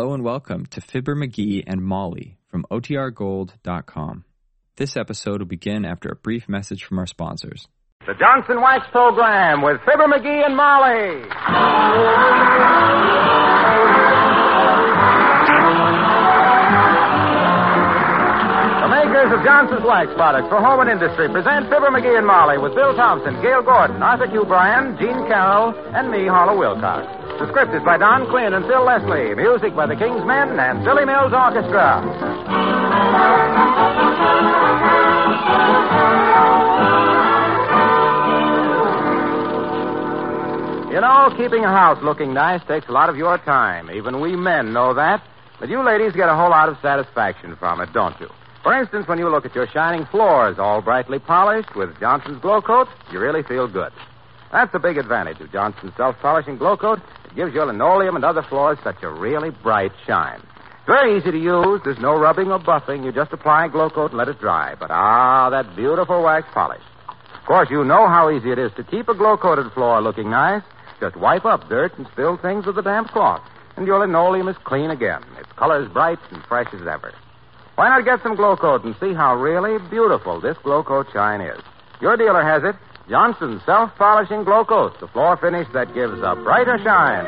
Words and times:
Hello 0.00 0.14
and 0.14 0.24
welcome 0.24 0.64
to 0.64 0.80
Fibber 0.80 1.14
McGee 1.14 1.62
and 1.66 1.84
Molly 1.84 2.38
from 2.48 2.64
OTRGold.com. 2.70 4.24
This 4.76 4.96
episode 4.96 5.40
will 5.42 5.46
begin 5.46 5.84
after 5.84 6.08
a 6.08 6.16
brief 6.16 6.48
message 6.48 6.84
from 6.84 6.98
our 6.98 7.06
sponsors. 7.06 7.68
The 8.06 8.14
Johnson 8.18 8.62
Wax 8.62 8.86
Program 8.92 9.60
with 9.60 9.76
Fibber 9.84 10.08
McGee 10.08 10.46
and 10.46 10.56
Molly. 10.56 11.20
The 18.80 18.88
makers 18.88 19.36
of 19.36 19.44
Johnson's 19.44 19.84
Wax 19.84 20.08
products 20.16 20.48
for 20.48 20.64
home 20.64 20.80
and 20.80 20.88
industry 20.88 21.28
present 21.28 21.68
Fibber 21.68 21.92
McGee 21.92 22.16
and 22.16 22.26
Molly 22.26 22.56
with 22.56 22.74
Bill 22.74 22.96
Thompson, 22.96 23.34
Gale 23.42 23.60
Gordon, 23.60 24.02
Arthur 24.02 24.28
Q. 24.28 24.46
Bryan, 24.46 24.96
Gene 24.96 25.28
Carroll, 25.28 25.74
and 25.92 26.10
me, 26.10 26.26
Harlow 26.26 26.58
Wilcox. 26.58 27.19
The 27.40 27.48
script 27.48 27.72
is 27.72 27.82
by 27.82 27.96
Don 27.96 28.28
Quinn 28.28 28.52
and 28.52 28.66
Phil 28.66 28.84
Leslie. 28.84 29.34
Music 29.34 29.74
by 29.74 29.86
the 29.86 29.96
King's 29.96 30.22
Men 30.26 30.60
and 30.60 30.84
Billy 30.84 31.06
Mills 31.06 31.32
Orchestra. 31.32 32.04
You 40.92 41.00
know, 41.00 41.32
keeping 41.38 41.64
a 41.64 41.68
house 41.68 41.96
looking 42.02 42.34
nice 42.34 42.60
takes 42.68 42.88
a 42.88 42.92
lot 42.92 43.08
of 43.08 43.16
your 43.16 43.38
time. 43.38 43.90
Even 43.90 44.20
we 44.20 44.36
men 44.36 44.74
know 44.74 44.92
that. 44.92 45.24
But 45.58 45.70
you 45.70 45.82
ladies 45.82 46.12
get 46.12 46.28
a 46.28 46.34
whole 46.34 46.50
lot 46.50 46.68
of 46.68 46.76
satisfaction 46.82 47.56
from 47.56 47.80
it, 47.80 47.90
don't 47.94 48.20
you? 48.20 48.28
For 48.62 48.78
instance, 48.78 49.08
when 49.08 49.16
you 49.16 49.30
look 49.30 49.46
at 49.46 49.54
your 49.54 49.66
shining 49.68 50.04
floors 50.04 50.58
all 50.58 50.82
brightly 50.82 51.18
polished 51.18 51.74
with 51.74 51.98
Johnson's 52.00 52.42
Glow 52.42 52.60
Coat, 52.60 52.88
you 53.10 53.18
really 53.18 53.42
feel 53.42 53.66
good. 53.66 53.92
That's 54.52 54.74
a 54.74 54.78
big 54.78 54.98
advantage 54.98 55.40
of 55.40 55.50
Johnson's 55.50 55.92
self-polishing 55.96 56.58
Glow 56.58 56.76
Coat. 56.76 57.00
It 57.30 57.36
gives 57.36 57.54
your 57.54 57.66
linoleum 57.66 58.16
and 58.16 58.24
other 58.24 58.42
floors 58.42 58.78
such 58.82 59.02
a 59.02 59.10
really 59.10 59.50
bright 59.50 59.92
shine. 60.06 60.40
It's 60.40 60.86
very 60.86 61.18
easy 61.18 61.30
to 61.30 61.38
use. 61.38 61.80
There's 61.84 61.98
no 61.98 62.18
rubbing 62.18 62.50
or 62.50 62.58
buffing. 62.58 63.04
You 63.04 63.12
just 63.12 63.32
apply 63.32 63.68
Glow 63.68 63.90
Coat 63.90 64.10
and 64.10 64.18
let 64.18 64.28
it 64.28 64.40
dry. 64.40 64.74
But 64.74 64.90
ah, 64.90 65.50
that 65.50 65.76
beautiful 65.76 66.22
wax 66.22 66.46
polish. 66.52 66.82
Of 67.40 67.46
course, 67.46 67.70
you 67.70 67.84
know 67.84 68.06
how 68.06 68.30
easy 68.30 68.50
it 68.52 68.58
is 68.58 68.72
to 68.76 68.84
keep 68.84 69.08
a 69.08 69.14
glow-coated 69.14 69.72
floor 69.72 70.00
looking 70.00 70.30
nice. 70.30 70.62
Just 71.00 71.16
wipe 71.16 71.44
up 71.44 71.68
dirt 71.68 71.96
and 71.96 72.06
spill 72.12 72.36
things 72.36 72.66
with 72.66 72.78
a 72.78 72.82
damp 72.82 73.08
cloth, 73.08 73.42
and 73.76 73.86
your 73.86 74.00
linoleum 74.00 74.46
is 74.48 74.56
clean 74.64 74.90
again. 74.90 75.22
Its 75.38 75.50
color 75.52 75.82
is 75.82 75.88
bright 75.90 76.18
and 76.30 76.44
fresh 76.44 76.72
as 76.74 76.86
ever. 76.86 77.12
Why 77.76 77.88
not 77.88 78.04
get 78.04 78.22
some 78.22 78.36
glow 78.36 78.56
coat 78.56 78.84
and 78.84 78.94
see 79.00 79.14
how 79.14 79.34
really 79.36 79.78
beautiful 79.88 80.40
this 80.40 80.58
glow 80.58 80.82
coat 80.82 81.06
shine 81.12 81.40
is? 81.40 81.60
Your 82.00 82.16
dealer 82.16 82.42
has 82.42 82.62
it. 82.62 82.76
Johnson's 83.10 83.60
self-polishing 83.66 84.44
glow 84.44 84.64
coat, 84.64 85.00
the 85.00 85.08
floor 85.08 85.36
finish 85.36 85.66
that 85.74 85.92
gives 85.94 86.22
a 86.22 86.36
brighter 86.36 86.78
shine. 86.78 87.26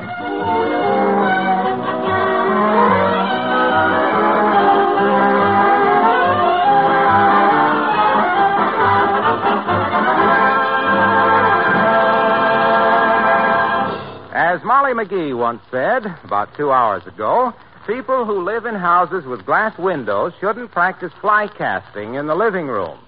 As 14.32 14.62
Molly 14.62 14.92
McGee 14.92 15.36
once 15.36 15.60
said, 15.72 16.06
about 16.22 16.56
two 16.56 16.70
hours 16.70 17.04
ago, 17.08 17.52
people 17.88 18.24
who 18.24 18.44
live 18.44 18.66
in 18.66 18.76
houses 18.76 19.24
with 19.24 19.44
glass 19.44 19.76
windows 19.80 20.32
shouldn't 20.38 20.70
practice 20.70 21.12
fly 21.20 21.48
casting 21.48 22.14
in 22.14 22.28
the 22.28 22.36
living 22.36 22.68
room. 22.68 23.00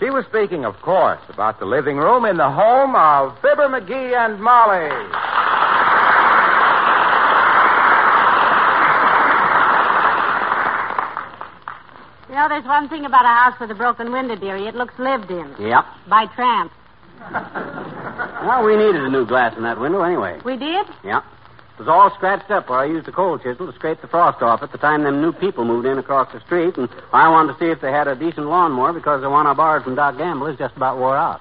She 0.00 0.08
was 0.08 0.24
speaking, 0.24 0.64
of 0.64 0.80
course, 0.80 1.20
about 1.28 1.60
the 1.60 1.66
living 1.66 1.98
room 1.98 2.24
in 2.24 2.38
the 2.38 2.48
home 2.48 2.96
of 2.96 3.38
Fibber 3.42 3.68
McGee 3.68 4.16
and 4.16 4.40
Molly. 4.40 4.88
You 12.30 12.34
know, 12.34 12.48
there's 12.48 12.64
one 12.64 12.88
thing 12.88 13.04
about 13.04 13.26
a 13.26 13.28
house 13.28 13.60
with 13.60 13.70
a 13.70 13.74
broken 13.74 14.10
window, 14.10 14.36
dearie. 14.36 14.66
It 14.66 14.74
looks 14.74 14.98
lived 14.98 15.30
in. 15.30 15.54
Yep. 15.60 15.84
By 16.08 16.24
tramps. 16.34 16.74
Well, 17.20 18.64
we 18.64 18.76
needed 18.76 19.02
a 19.02 19.10
new 19.10 19.26
glass 19.26 19.54
in 19.54 19.64
that 19.64 19.78
window 19.78 20.00
anyway. 20.00 20.40
We 20.42 20.56
did? 20.56 20.86
Yep. 21.04 21.24
It 21.80 21.88
was 21.88 21.96
all 21.96 22.14
scratched 22.14 22.50
up 22.50 22.68
where 22.68 22.78
I 22.78 22.84
used 22.84 23.08
a 23.08 23.12
coal 23.12 23.38
chisel 23.38 23.66
to 23.66 23.72
scrape 23.72 24.02
the 24.02 24.06
frost 24.06 24.42
off 24.42 24.62
at 24.62 24.70
the 24.70 24.76
time 24.76 25.02
them 25.02 25.22
new 25.22 25.32
people 25.32 25.64
moved 25.64 25.86
in 25.86 25.96
across 25.96 26.30
the 26.30 26.38
street, 26.40 26.76
and 26.76 26.90
I 27.10 27.30
wanted 27.30 27.54
to 27.54 27.58
see 27.58 27.70
if 27.70 27.80
they 27.80 27.90
had 27.90 28.06
a 28.06 28.14
decent 28.14 28.48
lawnmower 28.48 28.92
because 28.92 29.22
the 29.22 29.30
one 29.30 29.46
I 29.46 29.54
borrowed 29.54 29.84
from 29.84 29.94
Doc 29.94 30.18
Gamble 30.18 30.48
is 30.48 30.58
just 30.58 30.76
about 30.76 30.98
wore 30.98 31.16
out. 31.16 31.40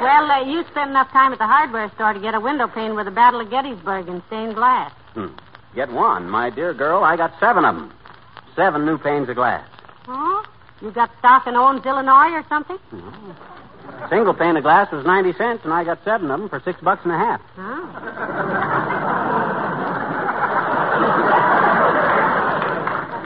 Well, 0.00 0.30
uh, 0.30 0.44
you 0.44 0.62
spent 0.70 0.90
enough 0.90 1.10
time 1.10 1.32
at 1.32 1.40
the 1.40 1.48
hardware 1.48 1.90
store 1.96 2.12
to 2.12 2.20
get 2.20 2.34
a 2.34 2.40
window 2.40 2.68
pane 2.68 2.94
with 2.94 3.06
the 3.06 3.10
Battle 3.10 3.40
of 3.40 3.50
Gettysburg 3.50 4.06
in 4.06 4.22
stained 4.28 4.54
glass. 4.54 4.92
Hmm. 5.14 5.34
Get 5.74 5.90
one, 5.90 6.30
my 6.30 6.50
dear 6.50 6.74
girl. 6.74 7.02
I 7.02 7.16
got 7.16 7.32
seven 7.40 7.64
of 7.64 7.74
them. 7.74 7.92
Seven 8.54 8.86
new 8.86 8.98
panes 8.98 9.28
of 9.28 9.34
glass. 9.34 9.66
Oh? 10.06 10.44
You 10.80 10.92
got 10.92 11.10
stock 11.18 11.48
in 11.48 11.56
Owens, 11.56 11.84
Illinois 11.84 12.30
or 12.30 12.44
something? 12.48 12.78
Single 14.10 14.34
pane 14.34 14.56
of 14.56 14.62
glass 14.62 14.92
was 14.92 15.06
90 15.06 15.32
cents, 15.38 15.60
and 15.64 15.72
I 15.72 15.84
got 15.84 15.98
seven 16.04 16.30
of 16.30 16.40
them 16.40 16.48
for 16.48 16.60
six 16.64 16.80
bucks 16.80 17.00
and 17.04 17.12
a 17.12 17.18
half. 17.18 17.40
Oh. 17.56 17.88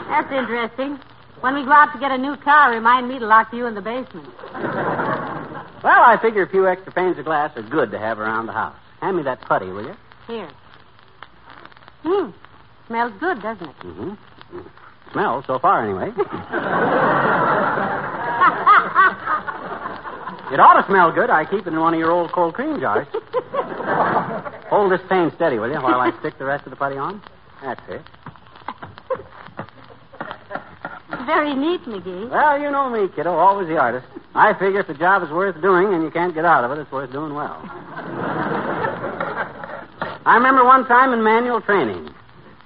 That's 0.09 0.33
interesting. 0.33 0.99
When 1.41 1.55
we 1.55 1.65
go 1.65 1.73
out 1.73 1.93
to 1.93 1.99
get 1.99 2.13
a 2.13 2.19
new 2.19 2.37
car, 2.37 2.71
remind 2.71 3.09
me 3.09 3.19
to 3.19 3.27
lock 3.27 3.53
you 3.53 3.67
in 3.67 3.75
the 3.75 3.81
basement. 3.81 4.29
Well, 5.83 6.03
I 6.03 6.19
figure 6.21 6.43
a 6.43 6.49
few 6.49 6.67
extra 6.67 6.93
panes 6.93 7.19
of 7.19 7.25
glass 7.25 7.57
are 7.57 7.63
good 7.63 7.91
to 7.91 7.99
have 7.99 8.19
around 8.19 8.47
the 8.47 8.53
house. 8.53 8.77
Hand 9.01 9.17
me 9.17 9.23
that 9.25 9.41
putty, 9.43 9.67
will 9.67 9.85
you? 9.85 9.97
Here. 10.27 10.49
Hmm. 12.03 12.31
Smells 12.87 13.13
good, 13.21 13.43
doesn't 13.43 13.69
it? 13.69 13.77
Mm-hmm. 13.81 14.61
Smells, 15.13 15.45
so 15.47 15.59
far, 15.59 15.85
anyway. 15.85 16.13
it 20.53 20.61
ought 20.61 20.81
to 20.81 20.87
smell 20.87 21.13
good. 21.13 21.31
I 21.31 21.45
keep 21.45 21.67
it 21.67 21.73
in 21.73 21.81
one 21.81 21.95
of 21.95 22.01
your 22.01 22.11
old 22.11 22.33
cold 22.33 22.55
cream 22.55 22.81
jars. 22.81 23.07
Hold 24.71 24.93
this 24.93 25.01
pane 25.09 25.33
steady, 25.35 25.59
will 25.59 25.71
you, 25.71 25.81
while 25.81 26.01
I 26.01 26.17
stick 26.21 26.39
the 26.39 26.45
rest 26.45 26.67
of 26.67 26.71
the 26.71 26.77
putty 26.77 26.97
on? 26.97 27.23
That's 27.63 27.81
it. 27.89 28.03
Very 31.27 31.55
neat, 31.55 31.83
McGee. 31.83 32.31
Well, 32.31 32.61
you 32.61 32.71
know 32.71 32.89
me, 32.89 33.09
kiddo, 33.15 33.33
always 33.33 33.69
the 33.69 33.79
artist. 33.79 34.07
I 34.35 34.53
figure 34.55 34.81
if 34.81 34.87
the 34.87 34.95
job 34.95 35.23
is 35.23 35.31
worth 35.31 35.61
doing 35.61 35.95
and 35.95 36.03
you 36.03 36.11
can't 36.11 36.35
get 36.35 36.45
out 36.45 36.65
of 36.65 36.71
it, 36.73 36.79
it's 36.81 36.93
worth 36.93 37.11
doing 37.11 37.35
well. 37.35 37.61
I 40.25 40.35
remember 40.35 40.65
one 40.65 40.87
time 40.87 41.13
in 41.13 41.23
manual 41.23 41.61
training. 41.61 42.11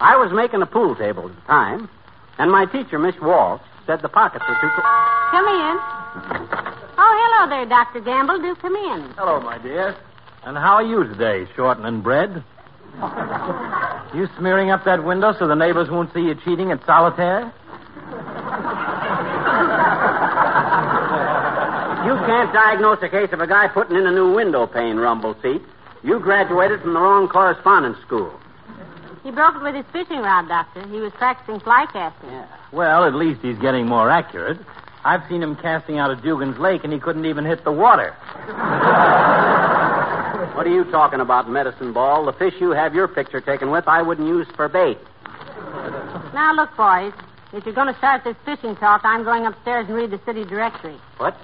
I 0.00 0.16
was 0.16 0.32
making 0.32 0.62
a 0.62 0.66
pool 0.66 0.96
table 0.96 1.28
at 1.28 1.34
the 1.34 1.42
time, 1.42 1.88
and 2.38 2.50
my 2.50 2.64
teacher, 2.66 2.98
Miss 2.98 3.14
Walsh, 3.20 3.60
said 3.86 4.00
the 4.02 4.08
pockets 4.08 4.44
were 4.48 4.54
too. 4.54 4.68
Come 5.30 5.46
in. 5.46 6.59
Hello 7.40 7.48
there, 7.48 7.64
Dr. 7.64 8.00
Gamble. 8.00 8.38
Do 8.38 8.54
come 8.56 8.76
in. 8.76 9.14
Hello, 9.16 9.40
my 9.40 9.56
dear. 9.56 9.96
And 10.44 10.58
how 10.58 10.74
are 10.74 10.82
you 10.82 11.04
today, 11.04 11.50
shortening 11.56 12.02
bread? 12.02 12.44
you 14.14 14.28
smearing 14.36 14.70
up 14.70 14.84
that 14.84 15.02
window 15.02 15.32
so 15.38 15.48
the 15.48 15.54
neighbors 15.54 15.88
won't 15.88 16.12
see 16.12 16.20
you 16.20 16.34
cheating 16.34 16.70
at 16.70 16.84
solitaire? 16.84 17.50
You 22.04 22.14
can't 22.28 22.52
diagnose 22.52 22.98
a 23.00 23.08
case 23.08 23.32
of 23.32 23.40
a 23.40 23.46
guy 23.46 23.68
putting 23.68 23.96
in 23.96 24.04
a 24.04 24.12
new 24.12 24.34
window 24.34 24.66
pane, 24.66 24.98
Rumble 24.98 25.34
Seat. 25.40 25.62
You 26.02 26.20
graduated 26.20 26.82
from 26.82 26.92
the 26.92 27.00
wrong 27.00 27.26
correspondence 27.26 27.96
school. 28.02 28.38
He 29.22 29.30
broke 29.30 29.56
it 29.56 29.62
with 29.62 29.74
his 29.74 29.86
fishing 29.92 30.20
rod, 30.20 30.46
Doctor. 30.46 30.86
He 30.88 31.00
was 31.00 31.12
practicing 31.14 31.58
fly 31.60 31.86
casting. 31.90 32.42
Well, 32.70 33.04
at 33.04 33.14
least 33.14 33.40
he's 33.40 33.58
getting 33.58 33.86
more 33.86 34.10
accurate. 34.10 34.58
I've 35.04 35.26
seen 35.28 35.42
him 35.42 35.56
casting 35.56 35.98
out 35.98 36.10
of 36.10 36.22
Dugan's 36.22 36.58
Lake, 36.58 36.84
and 36.84 36.92
he 36.92 36.98
couldn't 36.98 37.24
even 37.26 37.44
hit 37.44 37.64
the 37.64 37.72
water. 37.72 38.14
What 40.60 40.66
are 40.66 40.74
you 40.74 40.84
talking 40.90 41.20
about, 41.20 41.48
medicine 41.48 41.94
ball? 41.94 42.26
The 42.26 42.34
fish 42.34 42.52
you 42.60 42.72
have 42.72 42.94
your 42.94 43.08
picture 43.08 43.40
taken 43.40 43.70
with, 43.70 43.88
I 43.88 44.02
wouldn't 44.02 44.28
use 44.28 44.46
for 44.56 44.68
bait. 44.68 44.98
Now, 46.34 46.52
look, 46.54 46.76
boys. 46.76 47.14
If 47.54 47.64
you're 47.64 47.74
going 47.74 47.90
to 47.90 47.96
start 47.98 48.24
this 48.24 48.36
fishing 48.44 48.76
talk, 48.76 49.00
I'm 49.02 49.24
going 49.24 49.46
upstairs 49.46 49.86
and 49.86 49.94
read 49.96 50.10
the 50.10 50.20
city 50.26 50.44
directory. 50.44 50.96
What? 51.16 51.34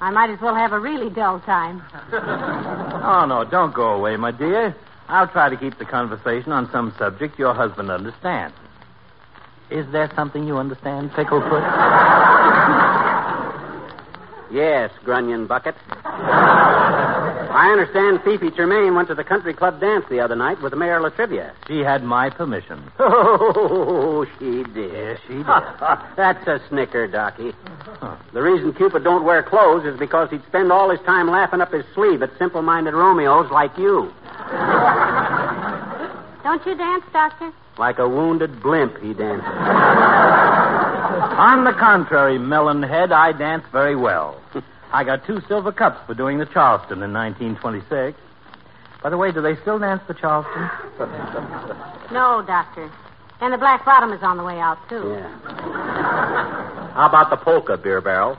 I 0.00 0.10
might 0.10 0.30
as 0.30 0.40
well 0.40 0.54
have 0.54 0.72
a 0.72 0.78
really 0.78 1.10
dull 1.10 1.40
time. 1.40 1.82
Oh, 3.04 3.24
no, 3.26 3.44
don't 3.44 3.74
go 3.74 3.94
away, 3.94 4.16
my 4.16 4.30
dear. 4.30 4.76
I'll 5.08 5.26
try 5.26 5.48
to 5.48 5.56
keep 5.56 5.76
the 5.78 5.84
conversation 5.84 6.52
on 6.52 6.70
some 6.70 6.94
subject 6.96 7.36
your 7.36 7.52
husband 7.52 7.90
understands. 7.90 8.54
Is 9.70 9.90
there 9.90 10.08
something 10.14 10.46
you 10.46 10.56
understand, 10.56 11.10
Picklefoot? 11.10 11.98
Yes, 14.50 14.90
Grunion 15.02 15.46
Bucket. 15.46 15.74
I 16.04 17.70
understand 17.72 18.20
Fifi 18.22 18.50
Tremaine 18.50 18.94
went 18.94 19.08
to 19.08 19.14
the 19.14 19.24
country 19.24 19.54
club 19.54 19.80
dance 19.80 20.04
the 20.10 20.20
other 20.20 20.36
night 20.36 20.60
with 20.62 20.74
Mayor 20.74 21.00
La 21.00 21.08
Trivia. 21.08 21.54
She 21.66 21.78
had 21.78 22.02
my 22.04 22.28
permission. 22.30 22.82
Oh, 24.14 24.26
she 24.38 24.62
did. 24.74 24.92
Yes, 24.92 25.18
she 25.26 25.34
did. 25.34 25.46
That's 26.16 26.46
a 26.46 26.60
snicker, 26.68 27.08
Docky. 27.08 27.54
The 28.32 28.42
reason 28.42 28.72
Cupid 28.74 29.02
don't 29.04 29.24
wear 29.24 29.42
clothes 29.42 29.84
is 29.86 29.98
because 29.98 30.30
he'd 30.30 30.44
spend 30.46 30.70
all 30.70 30.90
his 30.90 31.00
time 31.00 31.28
laughing 31.30 31.60
up 31.60 31.72
his 31.72 31.84
sleeve 31.94 32.22
at 32.22 32.30
simple-minded 32.38 32.94
Romeos 32.94 33.50
like 33.50 33.76
you. 33.78 34.12
Don't 36.42 36.64
you 36.66 36.74
dance, 36.74 37.04
Doctor? 37.12 37.52
Like 37.78 37.98
a 37.98 38.08
wounded 38.08 38.62
blimp, 38.62 38.98
he 38.98 39.14
dances. 39.14 39.46
On 41.32 41.64
the 41.64 41.72
contrary, 41.72 42.38
Melonhead, 42.38 43.12
I 43.12 43.32
dance 43.32 43.64
very 43.72 43.96
well. 43.96 44.40
I 44.92 45.04
got 45.04 45.26
two 45.26 45.40
silver 45.48 45.72
cups 45.72 45.98
for 46.06 46.14
doing 46.14 46.38
the 46.38 46.46
Charleston 46.46 47.02
in 47.02 47.12
1926. 47.12 48.18
By 49.02 49.10
the 49.10 49.16
way, 49.16 49.32
do 49.32 49.40
they 49.40 49.56
still 49.62 49.78
dance 49.78 50.02
the 50.06 50.14
Charleston? 50.14 50.70
No, 52.12 52.42
Doctor. 52.46 52.90
And 53.40 53.54
the 53.54 53.58
black 53.58 53.86
bottom 53.86 54.12
is 54.12 54.22
on 54.22 54.36
the 54.36 54.44
way 54.44 54.60
out, 54.60 54.76
too. 54.90 55.14
Yeah. 55.16 56.92
How 56.92 57.06
about 57.08 57.30
the 57.30 57.36
polka, 57.36 57.78
beer 57.78 58.02
barrel? 58.02 58.32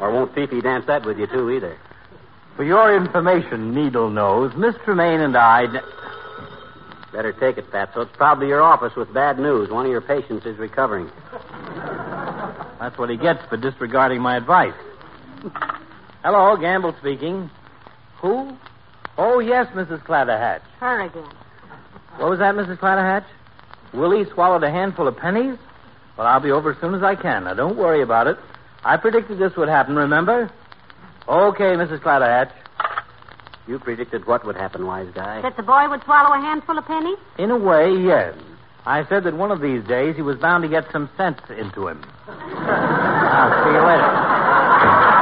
or 0.00 0.12
won't 0.12 0.32
Fifi 0.34 0.60
dance 0.60 0.86
that 0.86 1.04
with 1.04 1.18
you, 1.18 1.26
too, 1.26 1.50
either? 1.50 1.76
For 2.56 2.64
your 2.64 2.94
information, 2.96 3.74
Needle 3.74 4.10
Nose, 4.10 4.52
Miss 4.56 4.74
Tremaine 4.84 5.20
and 5.20 5.36
I. 5.36 5.66
Better 7.12 7.32
take 7.32 7.58
it, 7.58 7.70
Fatso. 7.70 8.02
It's 8.02 8.16
probably 8.16 8.48
your 8.48 8.62
office 8.62 8.94
with 8.96 9.12
bad 9.12 9.38
news. 9.38 9.70
One 9.70 9.86
of 9.86 9.90
your 9.90 10.00
patients 10.00 10.46
is 10.46 10.58
recovering. 10.58 11.10
That's 12.78 12.96
what 12.98 13.10
he 13.10 13.16
gets 13.16 13.44
for 13.46 13.56
disregarding 13.56 14.20
my 14.20 14.36
advice. 14.36 14.74
Hello, 16.22 16.56
Gamble 16.56 16.94
speaking. 17.00 17.50
Who? 18.20 18.56
Oh, 19.16 19.38
yes, 19.40 19.66
Mrs. 19.74 20.02
Clatterhatch. 20.04 20.62
Her 20.78 21.00
again. 21.00 21.24
What 22.16 22.30
was 22.30 22.38
that, 22.40 22.54
Mrs. 22.54 22.78
Clatterhatch? 22.78 23.24
Willie 23.92 24.24
swallowed 24.32 24.62
a 24.62 24.70
handful 24.70 25.08
of 25.08 25.16
pennies? 25.16 25.58
Well, 26.16 26.26
I'll 26.26 26.40
be 26.40 26.50
over 26.50 26.72
as 26.72 26.80
soon 26.80 26.94
as 26.94 27.02
I 27.02 27.16
can. 27.16 27.44
Now, 27.44 27.54
don't 27.54 27.76
worry 27.76 28.02
about 28.02 28.26
it. 28.26 28.38
I 28.84 28.96
predicted 28.98 29.38
this 29.38 29.56
would 29.56 29.68
happen, 29.68 29.96
remember? 29.96 30.50
Okay, 31.28 31.74
Mrs. 31.76 32.00
Clatterhatch. 32.00 32.52
You 33.68 33.78
predicted 33.78 34.26
what 34.26 34.44
would 34.44 34.56
happen, 34.56 34.86
wise 34.86 35.08
guy. 35.14 35.42
That 35.42 35.56
the 35.56 35.62
boy 35.62 35.88
would 35.88 36.02
swallow 36.04 36.34
a 36.34 36.40
handful 36.40 36.76
of 36.78 36.84
pennies? 36.86 37.18
In 37.38 37.50
a 37.50 37.56
way, 37.56 37.92
yes. 37.94 38.34
I 38.86 39.04
said 39.08 39.24
that 39.24 39.34
one 39.36 39.50
of 39.52 39.60
these 39.60 39.84
days 39.84 40.16
he 40.16 40.22
was 40.22 40.38
bound 40.38 40.62
to 40.62 40.68
get 40.68 40.90
some 40.90 41.08
sense 41.16 41.38
into 41.50 41.86
him. 41.86 42.02
I'll 42.26 43.64
see 43.64 43.70
you 43.70 43.86
later. 43.86 45.20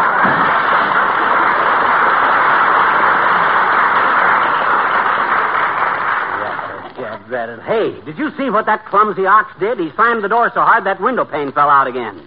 Yeah, 6.98 7.22
drat 7.28 7.48
it. 7.48 7.60
Hey, 7.62 8.00
did 8.04 8.18
you 8.18 8.30
see 8.36 8.50
what 8.50 8.66
that 8.66 8.84
clumsy 8.86 9.24
ox 9.26 9.52
did? 9.60 9.78
He 9.78 9.90
slammed 9.94 10.24
the 10.24 10.28
door 10.28 10.50
so 10.52 10.60
hard 10.60 10.84
that 10.84 11.00
window 11.00 11.24
pane 11.24 11.52
fell 11.52 11.70
out 11.70 11.86
again. 11.86 12.26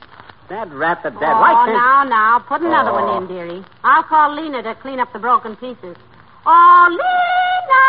That 0.52 0.68
rat 0.76 1.00
that 1.04 1.16
dead. 1.16 1.32
oh, 1.32 1.40
Why 1.40 1.54
can't... 1.64 1.72
now, 1.80 2.04
now. 2.04 2.40
Put 2.44 2.60
another 2.60 2.92
Oh. 2.92 3.00
one 3.08 3.24
in, 3.24 3.28
dearie. 3.32 3.64
I'll 3.88 4.04
call 4.04 4.36
Lena 4.36 4.62
to 4.64 4.76
clean 4.76 5.00
up 5.00 5.14
the 5.14 5.20
broken 5.20 5.56
pieces. 5.56 5.96
Oh, 6.46 6.84
Lena! 6.92 7.88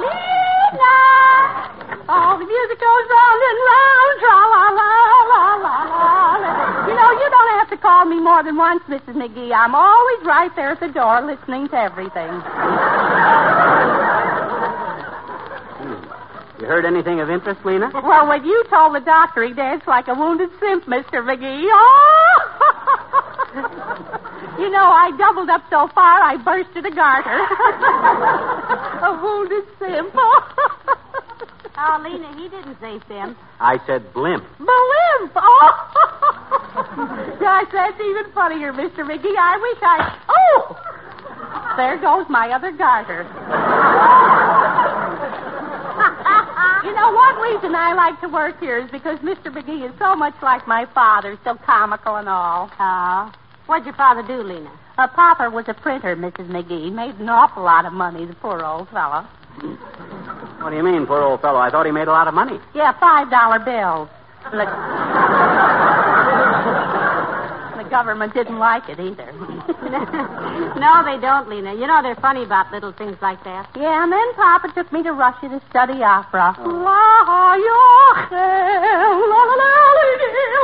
Lena! 0.00 0.96
Oh, 2.08 2.32
the 2.40 2.46
music 2.48 2.78
goes 2.80 3.04
round 3.12 3.40
and 3.44 3.58
round. 3.68 4.12
Tra 4.24 4.40
la 4.40 4.64
la 4.72 4.90
la 5.28 5.48
la 5.60 5.68
la. 5.68 6.88
You 6.88 6.94
know, 6.96 7.10
you 7.12 7.28
don't 7.28 7.52
have 7.60 7.68
to 7.70 7.76
call 7.76 8.06
me 8.06 8.18
more 8.20 8.42
than 8.42 8.56
once, 8.56 8.82
Mrs. 8.88 9.12
McGee. 9.12 9.52
I'm 9.52 9.74
always 9.74 10.24
right 10.24 10.50
there 10.56 10.70
at 10.70 10.80
the 10.80 10.88
door 10.88 11.20
listening 11.20 11.68
to 11.68 11.76
everything. 11.76 12.32
You 16.60 16.66
heard 16.66 16.84
anything 16.84 17.20
of 17.20 17.30
interest, 17.30 17.64
Lena? 17.64 17.90
Well, 17.94 18.28
when 18.28 18.44
you 18.44 18.64
told 18.68 18.94
the 18.94 19.00
doctor 19.00 19.44
he 19.44 19.54
danced 19.54 19.86
like 19.86 20.08
a 20.08 20.14
wounded 20.14 20.50
simp, 20.58 20.84
Mr. 20.86 21.22
McGee. 21.22 21.68
Oh! 21.70 22.40
you 24.58 24.68
know, 24.70 24.90
I 24.90 25.12
doubled 25.16 25.48
up 25.50 25.62
so 25.70 25.88
far 25.94 26.20
I 26.20 26.36
bursted 26.36 26.84
a 26.84 26.90
garter. 26.90 27.30
a 29.06 29.12
wounded 29.22 29.64
simp. 29.78 30.12
oh, 31.78 32.00
Lena, 32.02 32.34
he 32.36 32.48
didn't 32.48 32.80
say 32.80 32.98
simp. 33.06 33.38
I 33.60 33.78
said 33.86 34.12
blimp. 34.12 34.44
Blimp! 34.58 35.32
Oh! 35.36 35.88
Gosh, 37.40 37.68
that's 37.72 38.00
even 38.00 38.32
funnier, 38.32 38.72
Mr. 38.72 39.06
McGee. 39.06 39.36
I 39.38 39.58
wish 39.62 39.78
I. 39.82 40.18
Oh! 40.28 40.76
There 41.76 41.96
goes 41.98 42.26
my 42.28 42.50
other 42.50 42.72
garter. 42.72 43.22
you 46.84 46.92
know, 46.94 47.12
one 47.12 47.36
reason 47.38 47.67
I 47.78 47.94
like 47.94 48.20
to 48.22 48.28
work 48.28 48.58
here 48.60 48.78
is 48.78 48.90
because 48.90 49.18
Mr. 49.20 49.54
McGee 49.54 49.88
is 49.88 49.96
so 49.98 50.16
much 50.16 50.34
like 50.42 50.66
my 50.66 50.84
father, 50.94 51.38
so 51.44 51.54
comical 51.54 52.16
and 52.16 52.28
all. 52.28 52.70
Oh. 52.78 53.32
What'd 53.66 53.86
your 53.86 53.94
father 53.94 54.22
do, 54.22 54.42
Lena? 54.42 54.70
Uh, 54.96 55.06
Papa 55.06 55.48
was 55.50 55.64
a 55.68 55.74
printer, 55.74 56.16
Mrs. 56.16 56.48
McGee. 56.48 56.92
Made 56.92 57.14
an 57.20 57.28
awful 57.28 57.62
lot 57.62 57.86
of 57.86 57.92
money, 57.92 58.26
the 58.26 58.34
poor 58.34 58.60
old 58.64 58.88
fellow. 58.88 59.22
What 60.60 60.70
do 60.70 60.76
you 60.76 60.82
mean, 60.82 61.06
poor 61.06 61.22
old 61.22 61.40
fellow? 61.40 61.58
I 61.58 61.70
thought 61.70 61.86
he 61.86 61.92
made 61.92 62.08
a 62.08 62.12
lot 62.12 62.26
of 62.26 62.34
money. 62.34 62.58
Yeah, 62.74 62.98
five 62.98 63.30
dollar 63.30 63.58
bills. 63.60 64.08
Look. 64.52 64.68
The 67.88 67.96
government 67.96 68.34
didn't 68.34 68.58
like 68.58 68.88
it 68.88 69.00
either. 69.00 69.32
no, 69.32 70.92
they 71.04 71.18
don't, 71.20 71.48
Lena. 71.48 71.72
You 71.72 71.86
know 71.86 72.02
they're 72.02 72.16
funny 72.16 72.42
about 72.44 72.70
little 72.70 72.92
things 72.92 73.16
like 73.22 73.42
that. 73.44 73.70
Yeah, 73.74 74.04
and 74.04 74.12
then 74.12 74.34
Papa 74.34 74.68
took 74.74 74.92
me 74.92 75.02
to 75.02 75.12
Russia 75.12 75.48
to 75.48 75.60
study 75.70 76.02
opera. 76.02 76.54
Oh. 76.58 76.68
La, 76.68 77.54
yo, 77.56 77.80
la, 78.28 78.44
la, 78.44 79.54
la, 79.56 79.72
la, 79.96 80.12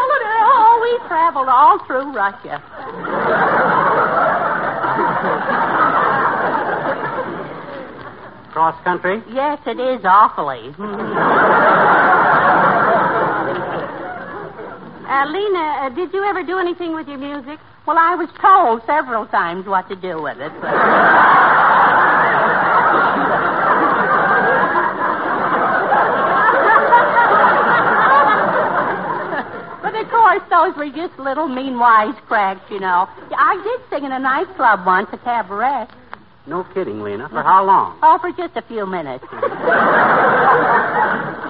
la, 0.05 0.17
la. 0.21 0.35
Oh, 0.53 0.81
we 0.85 1.09
traveled 1.09 1.49
all 1.49 1.79
through 1.87 2.13
Russia. 2.13 2.61
Cross 8.53 8.85
country? 8.85 9.23
Yes, 9.33 9.59
it 9.67 9.81
is 9.81 10.05
awfully. 10.05 10.75
Uh, 15.15 15.27
Lena, 15.27 15.59
uh, 15.59 15.89
did 15.91 16.13
you 16.13 16.25
ever 16.25 16.43
do 16.43 16.59
anything 16.59 16.93
with 16.93 17.07
your 17.07 17.19
music? 17.19 17.61
Well, 17.87 17.97
I 17.97 18.17
was 18.17 18.29
told 18.43 18.83
several 18.85 19.27
times 19.27 19.65
what 19.65 19.89
to 19.89 19.95
do 19.95 20.21
with 20.21 20.41
it. 20.41 20.51
But... 20.61 20.75
but 29.83 29.95
of 29.95 30.11
course, 30.11 30.43
those 30.51 30.75
were 30.77 30.91
just 30.91 31.17
little 31.21 31.47
mean 31.47 31.75
wisecracks, 31.75 32.69
you 32.69 32.81
know. 32.81 33.09
I 33.39 33.55
did 33.63 33.89
sing 33.91 34.05
in 34.05 34.11
a 34.11 34.19
nightclub 34.19 34.85
once, 34.85 35.11
a 35.13 35.19
cabaret. 35.19 35.87
No 36.49 36.65
kidding, 36.75 37.03
Lena. 37.03 37.29
For 37.29 37.45
how 37.45 37.65
long? 37.65 38.01
Oh, 38.03 38.19
for 38.19 38.33
just 38.33 38.57
a 38.57 38.63
few 38.63 38.85
minutes. 38.85 39.25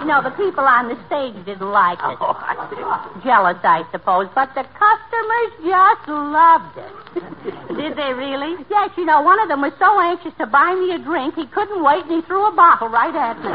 you 0.04 0.12
know, 0.12 0.20
the 0.20 0.36
people 0.36 0.68
on 0.68 0.92
the 0.92 1.00
stage 1.08 1.32
didn't 1.48 1.72
like 1.72 1.96
it. 1.96 2.18
Oh, 2.20 2.36
I 2.36 2.52
see. 2.68 2.76
Jealous, 3.24 3.56
I 3.64 3.88
suppose, 3.88 4.28
but 4.36 4.52
the 4.52 4.68
customers 4.76 5.50
just 5.64 6.04
loved 6.12 6.76
it. 6.76 6.92
Did 7.72 7.96
they 7.96 8.12
really? 8.12 8.52
Yes, 8.68 8.90
you 8.98 9.06
know, 9.08 9.22
one 9.22 9.40
of 9.40 9.48
them 9.48 9.62
was 9.62 9.72
so 9.80 9.98
anxious 9.98 10.36
to 10.36 10.44
buy 10.44 10.76
me 10.76 10.92
a 10.92 10.98
drink, 11.00 11.36
he 11.36 11.46
couldn't 11.46 11.82
wait, 11.82 12.04
and 12.04 12.20
he 12.20 12.22
threw 12.28 12.44
a 12.44 12.52
bottle 12.52 12.88
right 12.88 13.16
at 13.16 13.40
me. 13.40 13.48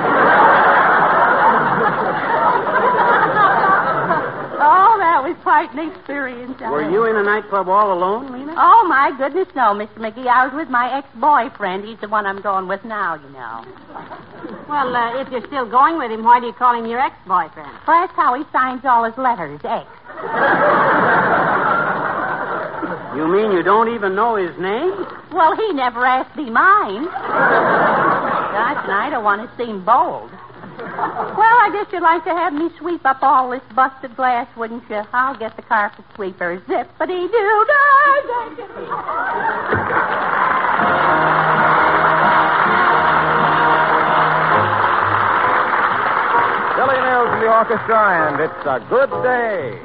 oh, 4.57 4.97
that 4.97 5.21
was 5.21 5.37
quite 5.43 5.69
an 5.77 5.85
experience. 5.85 6.59
Were 6.61 6.89
you 6.89 7.05
in 7.05 7.15
a 7.15 7.21
nightclub 7.21 7.69
all 7.69 7.93
alone, 7.93 8.33
Lena? 8.33 8.55
Oh, 8.57 8.87
my 8.89 9.13
goodness, 9.15 9.49
no, 9.55 9.77
Mr. 9.77 10.01
McGee. 10.01 10.25
I 10.25 10.47
was 10.47 10.55
with 10.55 10.69
my 10.69 10.97
ex-boyfriend. 10.97 11.85
He's 11.85 11.99
the 12.01 12.09
one 12.09 12.25
I'm 12.25 12.41
going 12.41 12.67
with 12.67 12.83
now, 12.85 13.21
you 13.21 13.29
know. 13.29 13.61
Well, 14.67 14.95
uh, 14.95 15.21
if 15.21 15.29
you're 15.29 15.45
still 15.47 15.65
going 15.69 15.97
with 15.97 16.11
him, 16.11 16.23
why 16.23 16.39
do 16.39 16.47
you 16.47 16.53
call 16.53 16.75
him 16.77 16.85
your 16.85 16.99
ex-boyfriend? 16.99 17.71
Well, 17.87 18.01
that's 18.01 18.15
how 18.15 18.33
he 18.35 18.43
signs 18.51 18.85
all 18.85 19.03
his 19.03 19.17
letters, 19.17 19.59
ex. 19.63 19.87
You 23.15 23.27
mean 23.27 23.51
you 23.51 23.63
don't 23.63 23.93
even 23.93 24.15
know 24.15 24.35
his 24.35 24.55
name? 24.59 24.93
Well, 25.31 25.55
he 25.55 25.73
never 25.73 26.05
asked 26.05 26.35
me 26.37 26.49
mine. 26.49 27.05
Gosh, 27.05 28.83
and 28.83 28.93
I 28.93 29.09
don't 29.09 29.23
want 29.23 29.41
to 29.49 29.57
seem 29.57 29.83
bold. 29.83 30.31
Well, 30.79 31.57
I 31.61 31.69
guess 31.73 31.91
you'd 31.91 32.01
like 32.01 32.23
to 32.23 32.31
have 32.31 32.53
me 32.53 32.69
sweep 32.77 33.05
up 33.05 33.21
all 33.21 33.49
this 33.49 33.61
busted 33.75 34.15
glass, 34.15 34.47
wouldn't 34.55 34.89
you? 34.89 35.03
I'll 35.13 35.37
get 35.37 35.55
the 35.55 35.61
carpet 35.63 36.05
sweeper. 36.15 36.61
Zippity 36.67 37.29
doo 37.31 37.65
Billy 41.49 41.58
the 47.39 47.47
orchestra, 47.47 48.27
and 48.27 48.41
it's 48.41 48.65
a 48.65 48.79
good 48.89 49.09
day. 49.23 49.79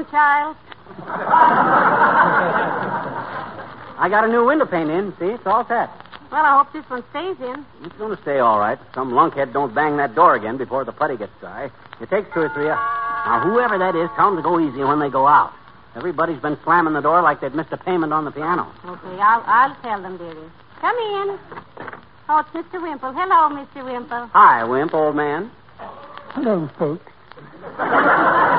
Yes, 0.00 0.10
John 0.10 0.10
Child. 0.10 0.56
I 3.98 4.08
got 4.08 4.24
a 4.24 4.28
new 4.28 4.46
window 4.46 4.64
pane 4.64 4.88
in. 4.88 5.12
See, 5.18 5.26
it's 5.26 5.46
all 5.46 5.66
set. 5.66 5.90
Well, 6.32 6.44
I 6.44 6.56
hope 6.56 6.72
this 6.72 6.88
one 6.88 7.04
stays 7.10 7.36
in. 7.40 7.66
It's 7.84 7.94
going 7.96 8.16
to 8.16 8.22
stay 8.22 8.38
all 8.38 8.58
right. 8.58 8.78
Some 8.94 9.12
lunkhead 9.12 9.52
don't 9.52 9.74
bang 9.74 9.98
that 9.98 10.14
door 10.14 10.36
again 10.36 10.56
before 10.56 10.84
the 10.84 10.92
putty 10.92 11.16
gets 11.18 11.32
dry. 11.40 11.70
It 12.00 12.08
takes 12.08 12.32
two 12.32 12.40
or 12.40 12.48
three. 12.54 12.66
Now, 12.68 13.42
whoever 13.44 13.76
that 13.78 13.94
is, 13.96 14.08
tell 14.16 14.28
them 14.30 14.36
to 14.36 14.42
go 14.42 14.58
easy 14.60 14.82
when 14.84 15.00
they 15.00 15.10
go 15.10 15.26
out. 15.26 15.52
Everybody's 15.96 16.40
been 16.40 16.56
slamming 16.64 16.94
the 16.94 17.00
door 17.00 17.20
like 17.20 17.40
they'd 17.40 17.54
missed 17.54 17.72
a 17.72 17.76
payment 17.76 18.12
on 18.12 18.24
the 18.24 18.30
piano. 18.30 18.72
Okay, 18.86 19.18
I'll, 19.20 19.42
I'll 19.44 19.76
tell 19.82 20.00
them, 20.00 20.16
dearie. 20.16 20.50
Come 20.80 20.96
in. 20.96 21.38
Oh, 22.28 22.38
it's 22.38 22.50
Mr. 22.50 22.80
Wimple. 22.80 23.12
Hello, 23.12 23.50
Mr. 23.50 23.84
Wimple. 23.84 24.30
Hi, 24.32 24.64
Wimp, 24.64 24.94
old 24.94 25.16
man. 25.16 25.50
Hello, 26.30 26.70
folks. 26.78 27.04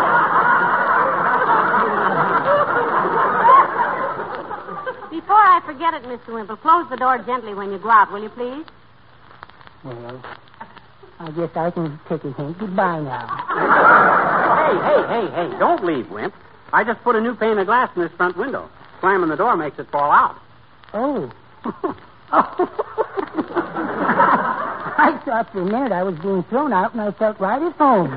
Before 5.11 5.35
I 5.35 5.61
forget 5.65 5.93
it, 5.93 6.03
Mr. 6.03 6.33
Wimple, 6.33 6.55
close 6.55 6.89
the 6.89 6.95
door 6.95 7.17
gently 7.19 7.53
when 7.53 7.69
you 7.71 7.77
go 7.77 7.89
out, 7.89 8.11
will 8.13 8.23
you 8.23 8.29
please? 8.29 8.65
Well, 9.83 10.23
I 11.19 11.31
guess 11.31 11.49
I 11.53 11.69
can 11.69 11.99
take 12.07 12.23
a 12.23 12.31
hint. 12.31 12.57
Goodbye 12.57 13.01
now. 13.01 13.27
Hey, 14.71 14.77
hey, 14.87 15.03
hey, 15.07 15.27
hey, 15.35 15.59
don't 15.59 15.83
leave, 15.83 16.09
Wimp. 16.09 16.33
I 16.71 16.85
just 16.85 17.03
put 17.03 17.17
a 17.17 17.21
new 17.21 17.35
pane 17.35 17.57
of 17.57 17.65
glass 17.67 17.89
in 17.95 18.03
this 18.03 18.11
front 18.13 18.37
window. 18.37 18.69
Slamming 19.01 19.29
the 19.29 19.35
door 19.35 19.57
makes 19.57 19.77
it 19.79 19.89
fall 19.91 20.09
out. 20.11 20.39
Oh. 20.93 21.29
I 25.03 25.19
thought 25.25 25.51
for 25.51 25.61
a 25.61 25.65
minute 25.65 25.91
I 25.91 26.03
was 26.03 26.15
being 26.19 26.43
thrown 26.43 26.71
out, 26.71 26.93
and 26.93 27.01
I 27.01 27.11
felt 27.11 27.37
right 27.39 27.61
at 27.61 27.73
home. 27.73 28.09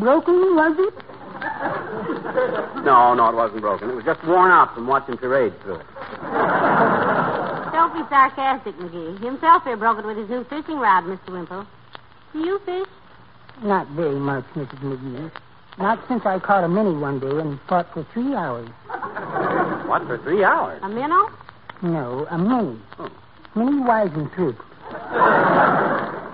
Broken, 0.00 0.56
was 0.56 0.76
it? 0.78 0.94
No, 2.84 3.14
no, 3.14 3.30
it 3.30 3.34
wasn't 3.34 3.62
broken. 3.62 3.90
It 3.90 3.94
was 3.94 4.04
just 4.04 4.22
worn 4.24 4.50
out 4.50 4.74
from 4.74 4.86
watching 4.86 5.16
parade 5.16 5.58
through 5.62 5.76
it. 5.76 5.86
Don't 7.72 7.94
be 7.94 8.00
sarcastic, 8.10 8.76
McGee. 8.76 9.18
Himself 9.20 9.64
here 9.64 9.76
broke 9.76 9.98
it 9.98 10.04
with 10.04 10.18
his 10.18 10.28
new 10.28 10.44
fishing 10.44 10.78
rod, 10.78 11.04
Mr. 11.04 11.30
Wimple. 11.30 11.66
Do 12.32 12.38
you 12.40 12.58
fish? 12.66 12.86
Not 13.62 13.88
very 13.88 14.18
much, 14.18 14.44
Mrs. 14.54 14.78
McGee. 14.80 15.30
Not 15.78 15.98
since 16.08 16.26
I 16.26 16.38
caught 16.38 16.62
a 16.62 16.68
minnie 16.68 16.96
one 16.96 17.20
day 17.20 17.38
and 17.38 17.58
fought 17.62 17.92
for 17.94 18.04
three 18.12 18.34
hours. 18.34 18.68
What, 19.86 20.06
for 20.06 20.18
three 20.18 20.44
hours? 20.44 20.80
A 20.82 20.88
minnow? 20.88 21.30
No, 21.82 22.26
a 22.30 22.38
minnow. 22.38 22.62
minnie. 22.62 22.80
Oh. 22.98 23.10
Minnie 23.56 23.82
Weisentroop. 23.82 24.56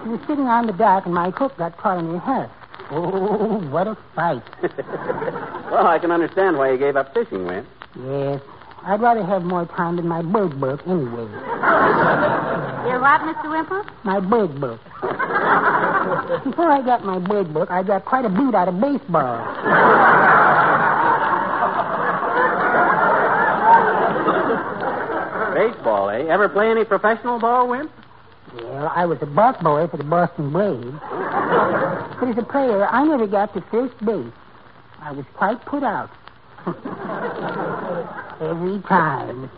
she 0.03 0.09
was 0.09 0.21
sitting 0.27 0.47
on 0.47 0.67
the 0.67 0.73
dock, 0.73 1.07
and 1.07 1.15
my 1.15 1.31
hook 1.31 1.57
got 1.57 1.77
caught 1.77 1.99
in 1.99 2.07
her 2.07 2.19
hair. 2.19 2.51
Oh, 2.93 3.61
what 3.71 3.87
a 3.87 3.97
fight. 4.17 4.43
well, 5.71 5.87
I 5.87 5.99
can 6.01 6.11
understand 6.11 6.59
why 6.59 6.73
you 6.73 6.79
gave 6.79 6.97
up 6.97 7.15
fishing, 7.15 7.47
Wimp. 7.47 7.67
Yes. 7.97 8.41
I'd 8.83 9.01
rather 9.01 9.23
have 9.25 9.45
more 9.45 9.67
time 9.67 9.97
than 9.97 10.09
my 10.09 10.23
bird 10.23 10.59
book 10.59 10.81
anyway. 10.87 11.29
You're 12.89 13.01
what, 13.01 13.21
Mr. 13.21 13.45
Wimple? 13.45 13.85
My 14.05 14.19
bird 14.19 14.61
book. 14.61 14.81
Before 16.45 16.71
I 16.71 16.83
got 16.85 17.05
my 17.05 17.19
bird 17.19 17.53
book, 17.55 17.71
I 17.71 17.83
got 17.83 18.05
quite 18.05 18.25
a 18.25 18.29
boot 18.29 18.55
out 18.55 18.69
of 18.69 18.81
baseball. 18.81 19.39
Baseball, 25.55 26.11
eh? 26.11 26.25
Ever 26.29 26.49
play 26.49 26.71
any 26.71 26.85
professional 26.85 27.39
ball, 27.39 27.69
Wimp? 27.69 27.93
Well, 28.55 28.93
I 28.95 29.07
was 29.07 29.19
a 29.23 29.27
boss 29.27 29.63
boy 29.63 29.87
for 29.89 29.97
the 29.97 30.05
Boston 30.05 30.51
Braves. 30.53 30.99
But 31.01 32.29
as 32.29 32.39
a 32.39 32.43
player, 32.43 32.87
I 32.87 33.05
never 33.05 33.27
got 33.27 33.55
to 33.55 33.61
first 33.71 33.95
base. 34.05 34.33
I 35.01 35.13
was 35.13 35.25
quite 35.35 35.65
put 35.67 35.83
out. 35.83 36.11
Every 38.41 38.81
time. 38.83 39.51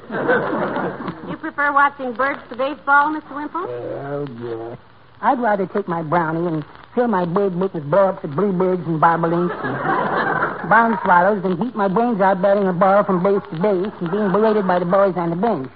You 1.29 1.37
prefer 1.37 1.73
watching 1.73 2.13
birds 2.13 2.41
to 2.51 2.57
baseball, 2.57 3.15
Mr. 3.15 3.35
Wimple? 3.35 3.67
Well, 3.67 4.29
yes. 4.71 4.79
I'd 5.21 5.41
rather 5.41 5.67
take 5.67 5.89
my 5.89 6.03
brownie 6.03 6.47
and 6.47 6.65
fill 6.95 7.09
my 7.09 7.25
bird 7.25 7.59
book 7.59 7.75
with 7.75 7.89
blow-ups 7.91 8.25
of 8.25 8.33
bluebirds 8.33 8.83
and 8.87 9.01
bobolinks 9.01 9.55
and 9.65 10.69
barn 10.69 10.99
swallows 11.05 11.45
and 11.45 11.59
heat 11.63 11.75
my 11.75 11.89
brains 11.89 12.21
out 12.21 12.43
batting 12.43 12.67
a 12.67 12.73
ball 12.73 13.05
from 13.05 13.23
base 13.23 13.43
to 13.51 13.57
base 13.63 13.93
and 14.01 14.11
being 14.11 14.33
berated 14.33 14.67
by 14.67 14.79
the 14.79 14.85
boys 14.85 15.15
on 15.17 15.31
the 15.31 15.37
bench. 15.37 15.71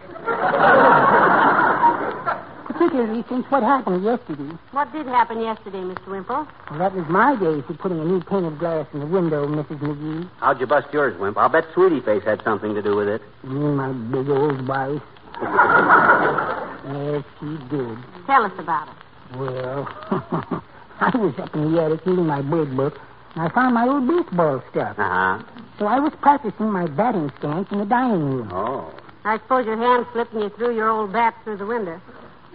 Particularly 2.86 3.24
since 3.28 3.44
what 3.50 3.64
happened 3.64 4.04
yesterday. 4.04 4.56
What 4.70 4.92
did 4.92 5.06
happen 5.06 5.40
yesterday, 5.40 5.78
Mr. 5.78 6.06
Wimple? 6.06 6.46
Well, 6.70 6.78
that 6.78 6.94
was 6.94 7.04
my 7.08 7.34
day 7.34 7.60
for 7.66 7.74
putting 7.74 7.98
a 7.98 8.04
new 8.04 8.22
pane 8.22 8.44
of 8.44 8.60
glass 8.60 8.86
in 8.92 9.00
the 9.00 9.06
window, 9.06 9.44
Mrs. 9.48 9.80
McGee. 9.80 10.30
How'd 10.38 10.60
you 10.60 10.68
bust 10.68 10.86
yours, 10.92 11.18
Wimp? 11.18 11.36
I'll 11.36 11.48
bet 11.48 11.64
Sweetie 11.74 12.00
Face 12.00 12.22
had 12.22 12.44
something 12.44 12.74
to 12.74 12.82
do 12.82 12.94
with 12.94 13.08
it. 13.08 13.22
You 13.42 13.50
my 13.50 13.90
big 13.90 14.28
old 14.28 14.68
wife? 14.68 15.02
yes, 15.42 17.24
she 17.40 17.58
did. 17.74 17.98
Tell 18.26 18.44
us 18.44 18.52
about 18.56 18.86
it. 18.86 19.36
Well, 19.36 19.88
I 21.00 21.10
was 21.16 21.34
up 21.38 21.56
in 21.56 21.72
the 21.72 21.82
attic 21.82 22.06
reading 22.06 22.26
my 22.26 22.40
bird 22.40 22.76
book, 22.76 23.00
and 23.34 23.42
I 23.42 23.52
found 23.52 23.74
my 23.74 23.88
old 23.88 24.06
baseball 24.06 24.62
stuff. 24.70 24.96
Uh-huh. 24.96 25.42
So 25.80 25.86
I 25.86 25.98
was 25.98 26.12
practicing 26.22 26.70
my 26.70 26.86
batting 26.86 27.32
stance 27.40 27.66
in 27.72 27.78
the 27.78 27.84
dining 27.84 28.22
room. 28.22 28.50
Oh. 28.52 28.94
I 29.24 29.38
suppose 29.38 29.66
your 29.66 29.76
hand 29.76 30.06
slipped 30.12 30.34
and 30.34 30.44
you 30.44 30.50
threw 30.50 30.72
your 30.72 30.88
old 30.88 31.12
bat 31.12 31.34
through 31.42 31.56
the 31.56 31.66
window. 31.66 32.00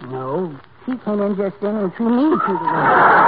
No, 0.08 0.58
she 0.84 0.96
came 0.98 1.20
in 1.20 1.36
just 1.36 1.60
then 1.60 1.76
and 1.76 1.94
threw 1.94 2.08
me 2.08 2.36
through 2.44 2.58
the 2.58 2.64
window. 2.64 3.22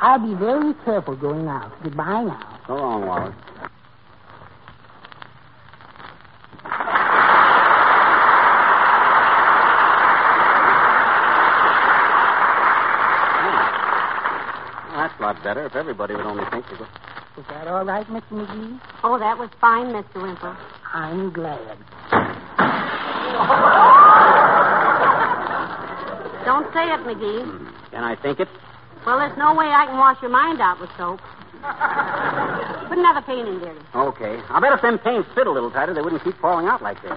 I'll 0.00 0.18
be 0.18 0.34
very 0.34 0.74
careful 0.84 1.14
going 1.14 1.46
out. 1.46 1.72
Goodbye 1.82 2.24
now. 2.24 2.60
So 2.66 2.74
long, 2.74 3.06
Wallace. 3.06 3.34
Well, 3.34 3.52
hmm. 14.90 14.96
that's 14.96 15.18
a 15.18 15.22
lot 15.22 15.42
better 15.44 15.66
if 15.66 15.76
everybody 15.76 16.14
would 16.16 16.26
only 16.26 16.44
think 16.50 16.66
to 16.68 16.76
go. 16.76 16.86
Is 17.38 17.46
that 17.48 17.68
all 17.68 17.84
right, 17.84 18.06
Mr. 18.08 18.32
McGee? 18.32 18.80
Oh, 19.04 19.18
that 19.18 19.38
was 19.38 19.50
fine, 19.60 19.86
Mr. 19.86 20.20
Wimple. 20.20 20.56
I'm 20.92 21.32
glad. 21.32 21.78
Don't 26.44 26.66
say 26.74 26.84
it, 26.90 27.00
McGee. 27.06 27.44
Hmm. 27.44 27.68
Can 27.90 28.04
I 28.04 28.16
think 28.16 28.40
it? 28.40 28.48
Well, 29.06 29.18
there's 29.18 29.36
no 29.38 29.54
way 29.54 29.66
I 29.66 29.86
can 29.86 29.96
wash 29.98 30.20
your 30.22 30.30
mind 30.30 30.60
out 30.60 30.80
with 30.80 30.90
soap. 30.96 31.20
Put 32.88 32.98
another 32.98 33.22
pane 33.22 33.46
in, 33.46 33.60
dearie. 33.60 33.78
Okay. 33.94 34.40
I'll 34.48 34.60
bet 34.60 34.72
if 34.72 34.82
them 34.82 34.98
paints 34.98 35.28
fit 35.34 35.46
a 35.46 35.50
little 35.50 35.70
tighter, 35.70 35.94
they 35.94 36.02
wouldn't 36.02 36.22
keep 36.24 36.36
falling 36.40 36.66
out 36.66 36.82
like 36.82 37.00
this. 37.02 37.12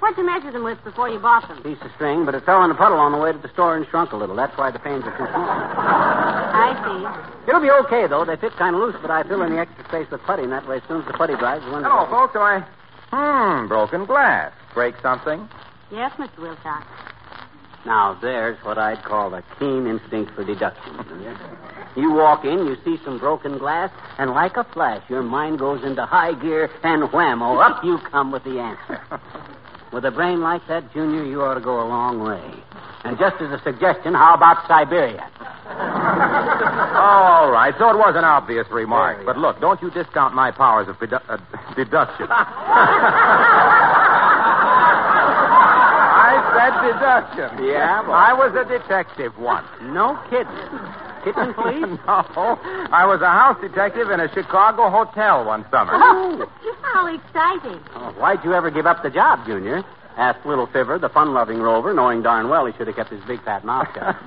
What'd 0.00 0.18
you 0.18 0.24
measure 0.26 0.52
them 0.52 0.64
with 0.64 0.82
before 0.84 1.08
you 1.08 1.18
bought 1.18 1.48
them? 1.48 1.62
Piece 1.62 1.80
of 1.82 1.90
string, 1.96 2.24
but 2.24 2.34
it 2.34 2.44
fell 2.44 2.62
in 2.62 2.70
a 2.70 2.74
puddle 2.74 2.98
on 2.98 3.12
the 3.12 3.18
way 3.18 3.32
to 3.32 3.38
the 3.38 3.48
store 3.48 3.76
and 3.76 3.86
shrunk 3.88 4.12
a 4.12 4.16
little. 4.16 4.36
That's 4.36 4.56
why 4.56 4.70
the 4.70 4.78
panes 4.78 5.02
are 5.04 5.16
too 5.16 5.26
small. 5.26 5.48
I 5.48 6.76
see. 6.84 7.48
It'll 7.48 7.60
be 7.60 7.70
okay, 7.86 8.06
though. 8.06 8.24
They 8.24 8.36
fit 8.36 8.52
kind 8.56 8.76
of 8.76 8.82
loose, 8.82 8.96
but 9.00 9.10
I 9.10 9.22
fill 9.24 9.42
in 9.42 9.52
the 9.52 9.58
extra 9.58 9.84
space 9.88 10.10
with 10.10 10.20
putty, 10.22 10.42
and 10.44 10.52
that 10.52 10.68
way, 10.68 10.76
as 10.76 10.82
soon 10.86 11.00
as 11.00 11.06
the 11.06 11.14
putty 11.14 11.34
dries, 11.36 11.62
the 11.64 11.72
window. 11.72 11.88
Hello, 11.88 12.06
folks. 12.10 12.36
Am 12.36 12.42
I? 12.42 12.64
Hmm, 13.14 13.68
broken 13.68 14.06
glass. 14.06 14.52
Break 14.74 14.96
something? 15.00 15.48
Yes, 15.92 16.10
Mr. 16.18 16.38
Wilcox. 16.38 16.84
Now, 17.86 18.18
there's 18.20 18.58
what 18.64 18.76
I'd 18.76 19.04
call 19.04 19.32
a 19.34 19.44
keen 19.56 19.86
instinct 19.86 20.34
for 20.34 20.42
deduction. 20.42 20.98
You 21.94 22.10
walk 22.10 22.44
in, 22.44 22.66
you 22.66 22.76
see 22.84 22.98
some 23.04 23.20
broken 23.20 23.58
glass, 23.58 23.92
and 24.18 24.32
like 24.32 24.56
a 24.56 24.64
flash, 24.64 25.08
your 25.08 25.22
mind 25.22 25.60
goes 25.60 25.84
into 25.84 26.04
high 26.04 26.32
gear, 26.32 26.68
and 26.82 27.04
whammo, 27.04 27.64
up 27.64 27.84
you 27.84 27.98
come 27.98 28.32
with 28.32 28.42
the 28.42 28.58
answer. 28.58 29.00
With 29.94 30.04
a 30.04 30.10
brain 30.10 30.40
like 30.40 30.66
that, 30.66 30.92
Junior, 30.92 31.22
you 31.22 31.40
ought 31.42 31.54
to 31.54 31.60
go 31.60 31.80
a 31.80 31.86
long 31.86 32.18
way. 32.18 32.42
And 33.04 33.16
just 33.16 33.40
as 33.40 33.52
a 33.52 33.62
suggestion, 33.62 34.12
how 34.12 34.34
about 34.34 34.66
Siberia? 34.66 35.22
All 36.98 37.52
right, 37.52 37.72
so 37.78 37.90
it 37.90 37.96
was 37.96 38.14
an 38.16 38.24
obvious 38.24 38.66
remark. 38.72 39.24
But 39.24 39.38
look, 39.38 39.60
don't 39.60 39.80
you 39.80 39.92
discount 39.92 40.34
my 40.34 40.50
powers 40.50 40.88
of 40.88 40.96
dedu- 40.96 41.22
uh, 41.28 41.36
deduction. 41.76 42.26
I 46.34 46.70
said 46.70 46.92
deduction. 46.92 47.64
Yeah, 47.66 48.02
but- 48.02 48.12
I 48.12 48.32
was 48.32 48.54
a 48.54 48.64
detective 48.68 49.36
once. 49.38 49.66
No 49.82 50.18
kidding. 50.30 50.46
Kitchen 51.24 51.54
police? 51.58 51.98
no, 52.06 52.58
I 52.92 53.06
was 53.06 53.20
a 53.22 53.30
house 53.30 53.56
detective 53.60 54.10
in 54.10 54.20
a 54.20 54.28
Chicago 54.34 54.90
hotel 54.90 55.44
one 55.44 55.64
summer. 55.70 55.92
Oh, 55.94 56.46
how 56.82 57.06
exciting. 57.06 57.80
Oh, 57.94 58.12
why'd 58.18 58.44
you 58.44 58.52
ever 58.52 58.70
give 58.70 58.86
up 58.86 59.02
the 59.02 59.10
job, 59.10 59.46
Junior? 59.46 59.82
Asked 60.16 60.46
Little 60.46 60.66
Fibber, 60.68 60.96
the 60.98 61.08
fun-loving 61.08 61.58
rover, 61.60 61.92
knowing 61.92 62.22
darn 62.22 62.48
well 62.48 62.66
he 62.66 62.72
should 62.76 62.86
have 62.86 62.94
kept 62.94 63.10
his 63.10 63.24
big 63.24 63.42
fat 63.42 63.64
mouth 63.64 63.88
shut. 63.94 64.14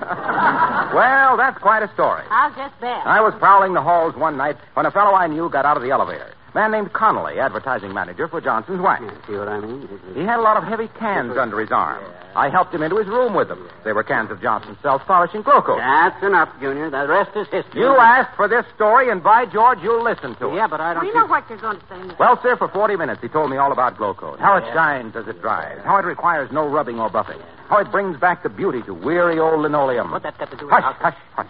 well, 0.94 1.36
that's 1.38 1.56
quite 1.62 1.82
a 1.82 1.90
story. 1.94 2.24
I'll 2.30 2.50
just 2.54 2.78
bet. 2.80 3.06
I 3.06 3.22
was 3.22 3.32
prowling 3.38 3.72
the 3.72 3.80
halls 3.80 4.14
one 4.14 4.36
night 4.36 4.56
when 4.74 4.84
a 4.84 4.90
fellow 4.90 5.14
I 5.14 5.28
knew 5.28 5.48
got 5.48 5.64
out 5.64 5.76
of 5.78 5.82
the 5.82 5.90
elevator. 5.90 6.34
Man 6.54 6.70
named 6.70 6.92
Connolly, 6.92 7.38
advertising 7.38 7.92
manager 7.94 8.28
for 8.28 8.40
Johnson's 8.40 8.80
Wax. 8.80 9.02
Yeah, 9.04 9.26
see 9.26 9.32
what 9.38 9.48
I 9.48 9.60
mean? 9.60 9.88
He 10.14 10.20
had 10.22 10.38
a 10.38 10.42
lot 10.42 10.56
of 10.56 10.64
heavy 10.64 10.88
cans 10.98 11.36
under 11.36 11.60
his 11.60 11.70
arm. 11.70 12.02
I 12.34 12.48
helped 12.50 12.74
him 12.74 12.82
into 12.82 12.96
his 12.96 13.06
room 13.08 13.34
with 13.34 13.48
them. 13.48 13.68
They 13.84 13.92
were 13.92 14.02
cans 14.04 14.30
of 14.30 14.40
Johnson's 14.40 14.76
self-polishing 14.82 15.42
glow 15.42 15.60
coat. 15.62 15.78
That's 15.78 16.22
enough, 16.22 16.48
Junior. 16.60 16.90
The 16.90 17.06
rest 17.08 17.30
is 17.36 17.46
history. 17.48 17.80
You 17.80 17.96
asked 17.96 18.36
for 18.36 18.46
this 18.48 18.64
story, 18.76 19.10
and 19.10 19.22
by 19.22 19.46
George, 19.46 19.78
you'll 19.82 20.04
listen 20.04 20.34
to 20.36 20.50
it. 20.50 20.54
Yeah, 20.56 20.66
but 20.68 20.80
I 20.80 20.94
don't 20.94 21.02
We 21.04 21.08
think... 21.12 21.16
know 21.16 21.26
what 21.26 21.48
you're 21.48 21.58
going 21.58 21.78
to 21.80 21.86
say. 21.88 21.94
Mr. 21.96 22.18
Well, 22.18 22.40
sir, 22.42 22.56
for 22.56 22.68
40 22.68 22.96
minutes, 22.96 23.20
he 23.22 23.28
told 23.28 23.50
me 23.50 23.56
all 23.56 23.72
about 23.72 23.96
glow 23.96 24.14
coat. 24.14 24.38
How 24.38 24.56
it 24.56 24.64
shines 24.72 25.16
as 25.16 25.26
it 25.26 25.40
dries. 25.40 25.80
How 25.84 25.96
it 25.96 26.04
requires 26.04 26.50
no 26.52 26.68
rubbing 26.68 27.00
or 27.00 27.10
buffing. 27.10 27.40
How 27.68 27.78
it 27.78 27.90
brings 27.90 28.18
back 28.18 28.42
the 28.42 28.48
beauty 28.48 28.82
to 28.82 28.94
weary 28.94 29.38
old 29.38 29.60
linoleum. 29.60 30.10
What 30.10 30.22
that 30.22 30.38
got 30.38 30.50
to 30.50 30.56
do 30.56 30.66
with... 30.66 30.74
Hush, 30.74 30.94
hush, 31.00 31.16
hush. 31.34 31.46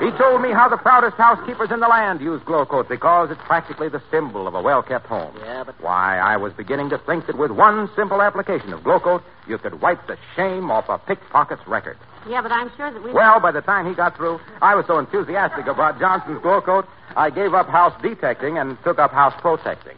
He 0.00 0.10
told 0.18 0.42
me 0.42 0.50
how 0.50 0.68
the 0.68 0.76
proudest 0.76 1.16
housekeepers 1.16 1.70
in 1.70 1.78
the 1.80 1.86
land 1.86 2.20
use 2.20 2.42
glow 2.44 2.66
coat 2.66 2.88
because 2.88 3.30
it's 3.30 3.40
practically 3.44 3.88
the 3.88 4.02
symbol 4.10 4.48
of 4.48 4.54
a 4.54 4.60
well-kept 4.60 5.06
home. 5.06 5.34
Yeah, 5.38 5.62
but... 5.64 5.80
Why, 5.80 6.18
I 6.18 6.36
was 6.36 6.52
beginning 6.52 6.90
to 6.90 6.98
think 6.98 7.26
that 7.26 7.38
with 7.38 7.52
one 7.52 7.88
simple 7.94 8.20
application 8.20 8.72
of 8.72 8.82
glow 8.82 8.98
coat, 8.98 9.22
you 9.46 9.58
could 9.58 9.80
wipe 9.80 10.06
the 10.08 10.16
shame 10.34 10.70
off 10.70 10.88
a 10.88 10.98
pickpocket's 10.98 11.66
record. 11.68 11.98
Yeah, 12.28 12.42
but 12.42 12.50
I'm 12.52 12.70
sure 12.76 12.90
that 12.92 13.02
we. 13.02 13.12
Well, 13.12 13.38
by 13.40 13.52
the 13.52 13.60
time 13.60 13.86
he 13.88 13.94
got 13.94 14.16
through, 14.16 14.40
I 14.60 14.74
was 14.74 14.86
so 14.86 14.98
enthusiastic 14.98 15.66
about 15.66 15.98
Johnson's 16.00 16.42
glow 16.42 16.60
coat, 16.60 16.86
I 17.16 17.30
gave 17.30 17.54
up 17.54 17.68
house 17.68 17.94
detecting 18.02 18.58
and 18.58 18.76
took 18.84 18.98
up 18.98 19.12
house 19.12 19.34
protecting. 19.40 19.96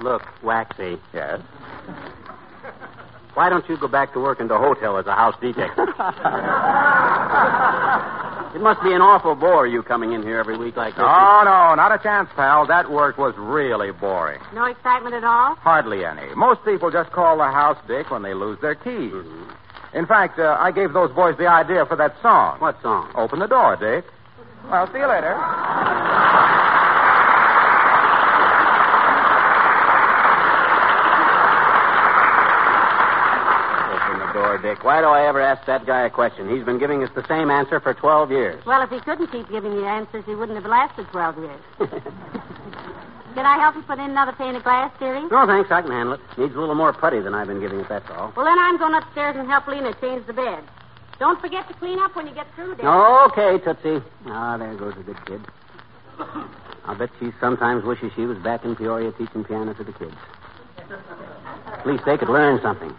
Look, 0.00 0.22
Waxy, 0.42 0.98
Yes? 1.14 1.40
why 3.34 3.48
don't 3.50 3.68
you 3.68 3.76
go 3.76 3.86
back 3.88 4.12
to 4.14 4.20
work 4.20 4.40
in 4.40 4.48
the 4.48 4.58
hotel 4.58 4.96
as 4.96 5.06
a 5.06 5.14
house 5.14 5.34
detective? 5.40 5.88
it 8.54 8.60
must 8.60 8.82
be 8.82 8.92
an 8.92 9.00
awful 9.02 9.34
bore 9.34 9.66
you 9.66 9.82
coming 9.82 10.12
in 10.12 10.22
here 10.22 10.38
every 10.38 10.56
week 10.56 10.76
like 10.76 10.94
this. 10.94 11.02
No, 11.02 11.42
no, 11.44 11.74
not 11.74 11.92
a 11.92 11.98
chance, 12.02 12.28
pal. 12.36 12.66
That 12.66 12.90
work 12.90 13.18
was 13.18 13.34
really 13.36 13.92
boring. 13.92 14.40
No 14.54 14.64
excitement 14.64 15.14
at 15.14 15.24
all? 15.24 15.54
Hardly 15.56 16.04
any. 16.04 16.34
Most 16.34 16.64
people 16.64 16.90
just 16.90 17.10
call 17.10 17.36
the 17.38 17.44
house 17.44 17.78
Dick 17.86 18.10
when 18.10 18.22
they 18.22 18.34
lose 18.34 18.58
their 18.60 18.74
keys. 18.74 19.12
In 19.94 20.06
fact, 20.06 20.38
uh, 20.38 20.56
I 20.58 20.72
gave 20.72 20.92
those 20.92 21.10
boys 21.12 21.36
the 21.38 21.46
idea 21.46 21.86
for 21.86 21.96
that 21.96 22.20
song. 22.20 22.60
What 22.60 22.80
song? 22.82 23.10
Open 23.14 23.38
the 23.38 23.46
door, 23.46 23.76
Dick. 23.76 24.04
Well, 24.70 24.86
see 24.92 24.98
you 24.98 25.06
later. 25.06 25.34
Open 33.96 34.18
the 34.18 34.32
door, 34.32 34.55
Dick. 34.66 34.82
Why 34.82 35.00
do 35.00 35.06
I 35.06 35.28
ever 35.28 35.40
ask 35.40 35.64
that 35.66 35.86
guy 35.86 36.06
a 36.06 36.10
question? 36.10 36.50
He's 36.50 36.64
been 36.64 36.78
giving 36.78 37.00
us 37.04 37.10
the 37.14 37.24
same 37.28 37.50
answer 37.50 37.78
for 37.78 37.94
12 37.94 38.32
years. 38.32 38.66
Well, 38.66 38.82
if 38.82 38.90
he 38.90 38.98
couldn't 38.98 39.28
keep 39.30 39.48
giving 39.48 39.70
you 39.70 39.86
answers, 39.86 40.24
he 40.26 40.34
wouldn't 40.34 40.58
have 40.58 40.66
lasted 40.68 41.06
12 41.12 41.38
years. 41.38 41.60
Can 43.38 43.46
I 43.46 43.58
help 43.58 43.76
you 43.76 43.82
put 43.82 44.00
in 44.00 44.10
another 44.10 44.32
pane 44.32 44.56
of 44.56 44.64
glass, 44.64 44.90
dearie? 44.98 45.22
No, 45.30 45.46
thanks. 45.46 45.70
I 45.70 45.82
can 45.82 45.92
handle 45.92 46.14
it. 46.14 46.20
Needs 46.36 46.56
a 46.56 46.58
little 46.58 46.74
more 46.74 46.92
putty 46.92 47.20
than 47.20 47.32
I've 47.32 47.46
been 47.46 47.60
giving 47.60 47.78
it, 47.78 47.88
that's 47.88 48.10
all. 48.10 48.32
Well, 48.34 48.46
then 48.46 48.58
I'm 48.58 48.76
going 48.76 48.94
upstairs 48.94 49.36
and 49.36 49.46
help 49.46 49.68
Lena 49.68 49.94
change 50.00 50.26
the 50.26 50.32
bed. 50.32 50.64
Don't 51.20 51.40
forget 51.40 51.68
to 51.68 51.74
clean 51.74 52.00
up 52.00 52.16
when 52.16 52.26
you 52.26 52.34
get 52.34 52.46
through, 52.56 52.74
dear. 52.76 52.88
Okay, 53.26 53.62
Tootsie. 53.62 54.02
Ah, 54.26 54.56
there 54.56 54.74
goes 54.74 54.94
a 54.98 55.02
good 55.02 55.24
kid. 55.26 55.40
I'll 56.86 56.96
bet 56.96 57.10
she 57.20 57.30
sometimes 57.38 57.84
wishes 57.84 58.10
she 58.16 58.24
was 58.24 58.38
back 58.38 58.64
in 58.64 58.74
Peoria 58.74 59.12
teaching 59.12 59.44
piano 59.44 59.74
to 59.74 59.84
the 59.84 59.92
kids. 59.92 60.16
At 61.66 61.86
least 61.86 62.04
they 62.04 62.16
could 62.16 62.30
learn 62.30 62.60
something. 62.62 62.92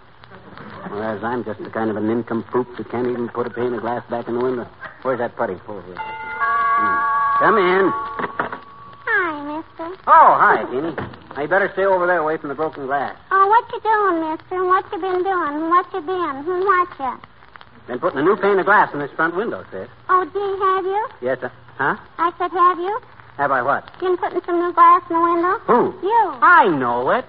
Whereas 0.89 1.23
I'm 1.23 1.43
just 1.43 1.63
the 1.63 1.69
kind 1.69 1.89
of 1.89 1.97
a 1.97 2.01
nincompoop 2.01 2.77
that 2.77 2.89
can't 2.89 3.07
even 3.07 3.29
put 3.29 3.47
a 3.47 3.49
pane 3.49 3.73
of 3.73 3.81
glass 3.81 4.03
back 4.09 4.27
in 4.27 4.35
the 4.35 4.43
window. 4.43 4.67
Where's 5.01 5.19
that 5.19 5.35
putty? 5.35 5.55
Oh, 5.67 5.81
here. 5.81 5.95
Hmm. 5.97 6.97
Come 7.39 7.57
in. 7.57 7.91
Hi, 9.05 9.57
mister. 9.57 9.95
Oh, 10.07 10.37
hi, 10.39 10.63
Teeny. 10.71 10.93
Now, 11.35 11.41
you 11.41 11.47
better 11.47 11.69
stay 11.73 11.85
over 11.85 12.07
there 12.07 12.19
away 12.19 12.37
from 12.37 12.49
the 12.49 12.55
broken 12.55 12.85
glass. 12.87 13.15
Oh, 13.31 13.47
what 13.47 13.71
you 13.71 13.79
doing, 13.81 14.21
mister? 14.31 14.63
What 14.65 14.85
you 14.91 14.99
been 14.99 15.23
doing? 15.23 15.69
What 15.69 15.85
you 15.93 16.01
been? 16.01 16.43
Hmm, 16.43 16.65
what 16.65 16.89
you? 16.99 17.19
Been 17.87 17.99
putting 17.99 18.19
a 18.19 18.23
new 18.23 18.35
pane 18.35 18.59
of 18.59 18.65
glass 18.65 18.91
in 18.93 18.99
this 18.99 19.11
front 19.11 19.35
window, 19.35 19.63
sis. 19.71 19.87
Oh, 20.09 20.25
gee, 20.33 20.57
have 20.65 20.85
you? 20.85 21.07
Yes, 21.21 21.43
uh, 21.43 21.49
huh? 21.77 21.95
I 22.17 22.31
said, 22.37 22.51
have 22.51 22.79
you? 22.79 22.99
Have 23.37 23.51
I 23.51 23.61
what? 23.61 23.89
Been 23.99 24.17
putting 24.17 24.41
some 24.45 24.59
new 24.59 24.73
glass 24.73 25.03
in 25.09 25.15
the 25.15 25.21
window? 25.21 25.59
Who? 25.67 25.93
You. 26.01 26.31
I 26.41 26.67
know 26.67 27.11
it. 27.11 27.25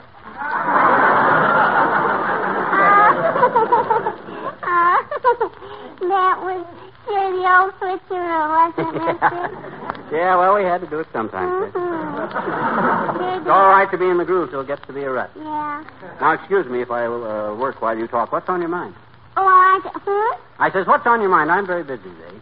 Ah, 4.70 5.04
that 6.08 6.36
was 6.42 6.66
the 7.06 7.44
old 7.46 7.72
switcheroo, 7.80 8.48
wasn't 8.48 8.96
it, 8.96 9.02
mister? 9.02 10.12
yeah, 10.16 10.36
well, 10.36 10.54
we 10.56 10.64
had 10.64 10.80
to 10.80 10.86
do 10.86 11.00
it 11.00 11.06
sometime, 11.12 11.64
sis. 11.66 11.74
Mhm. 11.74 13.38
It's 13.38 13.48
all 13.48 13.68
right 13.68 13.90
to 13.90 13.96
be 13.96 14.06
in 14.06 14.18
the 14.18 14.24
groove 14.24 14.50
till 14.50 14.60
it 14.60 14.66
gets 14.66 14.84
to 14.86 14.92
be 14.92 15.02
a 15.02 15.10
rut. 15.10 15.30
Yeah. 15.36 15.84
Now, 16.20 16.32
excuse 16.32 16.66
me 16.66 16.82
if 16.82 16.90
I 16.90 17.06
uh, 17.06 17.54
work 17.54 17.80
while 17.80 17.96
you 17.96 18.06
talk. 18.08 18.32
What's 18.32 18.48
on 18.48 18.60
your 18.60 18.68
mind? 18.68 18.94
Oh, 19.36 19.46
I... 19.46 19.80
Hmm? 19.84 20.40
I 20.58 20.70
says, 20.72 20.86
what's 20.86 21.06
on 21.06 21.20
your 21.20 21.30
mind? 21.30 21.50
I'm 21.50 21.66
very 21.66 21.84
busy 21.84 22.02
today. 22.02 22.34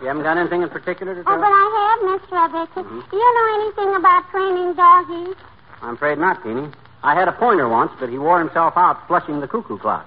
You 0.00 0.06
haven't 0.08 0.22
got 0.22 0.36
anything 0.38 0.62
in 0.62 0.68
particular 0.68 1.14
to 1.14 1.24
tell? 1.24 1.32
Oh, 1.34 1.38
but 1.38 1.50
I 1.50 1.66
have, 1.76 2.20
Mr. 2.20 2.46
Rebecca. 2.46 2.82
Do 3.10 3.16
you 3.16 3.34
know 3.34 3.46
anything 3.60 3.96
about 3.96 4.30
training 4.30 4.74
doggies? 4.74 5.36
I'm 5.82 5.94
afraid 5.94 6.18
not, 6.18 6.42
Teeny. 6.42 6.70
I 7.02 7.14
had 7.14 7.28
a 7.28 7.32
pointer 7.32 7.68
once, 7.68 7.92
but 8.00 8.08
he 8.08 8.18
wore 8.18 8.38
himself 8.38 8.74
out 8.76 9.06
flushing 9.08 9.40
the 9.40 9.48
cuckoo 9.48 9.78
clock. 9.78 10.06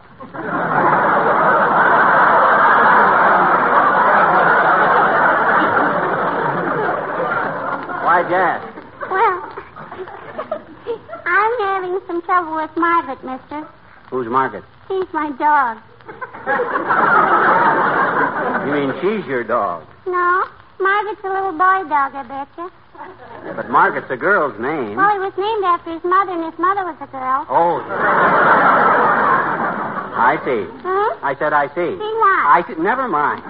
You 8.19 8.36
ask? 8.36 8.67
Well, 9.10 9.41
I'm 11.25 11.60
having 11.62 11.99
some 12.05 12.21
trouble 12.23 12.55
with 12.58 12.69
Margaret, 12.75 13.23
mister. 13.23 13.65
Who's 14.10 14.27
Margaret? 14.27 14.65
She's 14.89 15.08
my 15.13 15.32
dog. 15.32 15.77
You 18.67 18.73
mean 18.73 18.93
she's 19.01 19.25
your 19.25 19.43
dog? 19.45 19.86
No, 20.05 20.45
Margaret's 20.79 21.23
a 21.23 21.29
little 21.29 21.53
boy 21.53 21.88
dog, 21.88 22.13
I 22.13 22.23
betcha. 22.27 22.69
But 23.55 23.69
Margaret's 23.69 24.12
a 24.12 24.17
girl's 24.17 24.60
name. 24.60 24.95
Well, 24.97 25.13
he 25.13 25.19
was 25.19 25.34
named 25.38 25.63
after 25.63 25.93
his 25.93 26.03
mother, 26.03 26.34
and 26.34 26.43
his 26.43 26.60
mother 26.60 26.84
was 26.84 26.97
a 26.99 27.08
girl. 27.08 27.45
Oh. 27.49 27.79
I 30.19 30.36
see. 30.43 30.63
Hmm? 30.84 31.25
I 31.25 31.36
said 31.39 31.53
I 31.53 31.67
see. 31.69 31.95
See 31.95 32.13
what? 32.19 32.39
I 32.43 32.63
see. 32.67 32.75
Never 32.82 33.08
mind. 33.08 33.41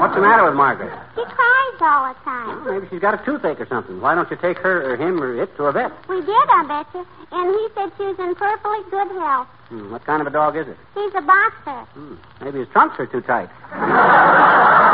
What's 0.00 0.14
the 0.14 0.20
matter 0.20 0.44
with 0.44 0.54
Margaret? 0.54 0.92
She 1.14 1.24
cries 1.24 1.80
all 1.80 2.12
the 2.12 2.18
time. 2.24 2.64
Maybe 2.68 2.86
she's 2.90 3.00
got 3.00 3.14
a 3.14 3.24
toothache 3.24 3.60
or 3.60 3.66
something. 3.66 4.00
Why 4.00 4.14
don't 4.14 4.30
you 4.30 4.36
take 4.36 4.58
her 4.58 4.92
or 4.92 4.96
him 4.96 5.22
or 5.22 5.40
it 5.42 5.56
to 5.56 5.64
a 5.64 5.72
vet? 5.72 5.92
We 6.08 6.20
did, 6.20 6.46
I 6.52 6.64
bet 6.68 6.86
you. 6.94 7.06
And 7.32 7.54
he 7.54 7.68
said 7.74 7.90
she 7.96 8.04
was 8.04 8.18
in 8.18 8.34
perfectly 8.34 8.78
good 8.90 9.08
health. 9.16 9.48
Hmm, 9.68 9.90
what 9.90 10.04
kind 10.04 10.20
of 10.20 10.26
a 10.26 10.30
dog 10.30 10.56
is 10.56 10.68
it? 10.68 10.76
He's 10.94 11.14
a 11.14 11.22
boxer. 11.22 11.80
Hmm, 11.94 12.14
maybe 12.44 12.58
his 12.60 12.68
trunks 12.68 12.96
are 12.98 13.06
too 13.06 13.22
tight. 13.22 13.48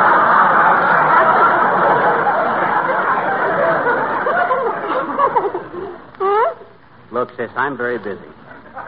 Look, 7.13 7.35
sis, 7.37 7.51
I'm 7.57 7.77
very 7.77 7.99
busy. 7.99 8.21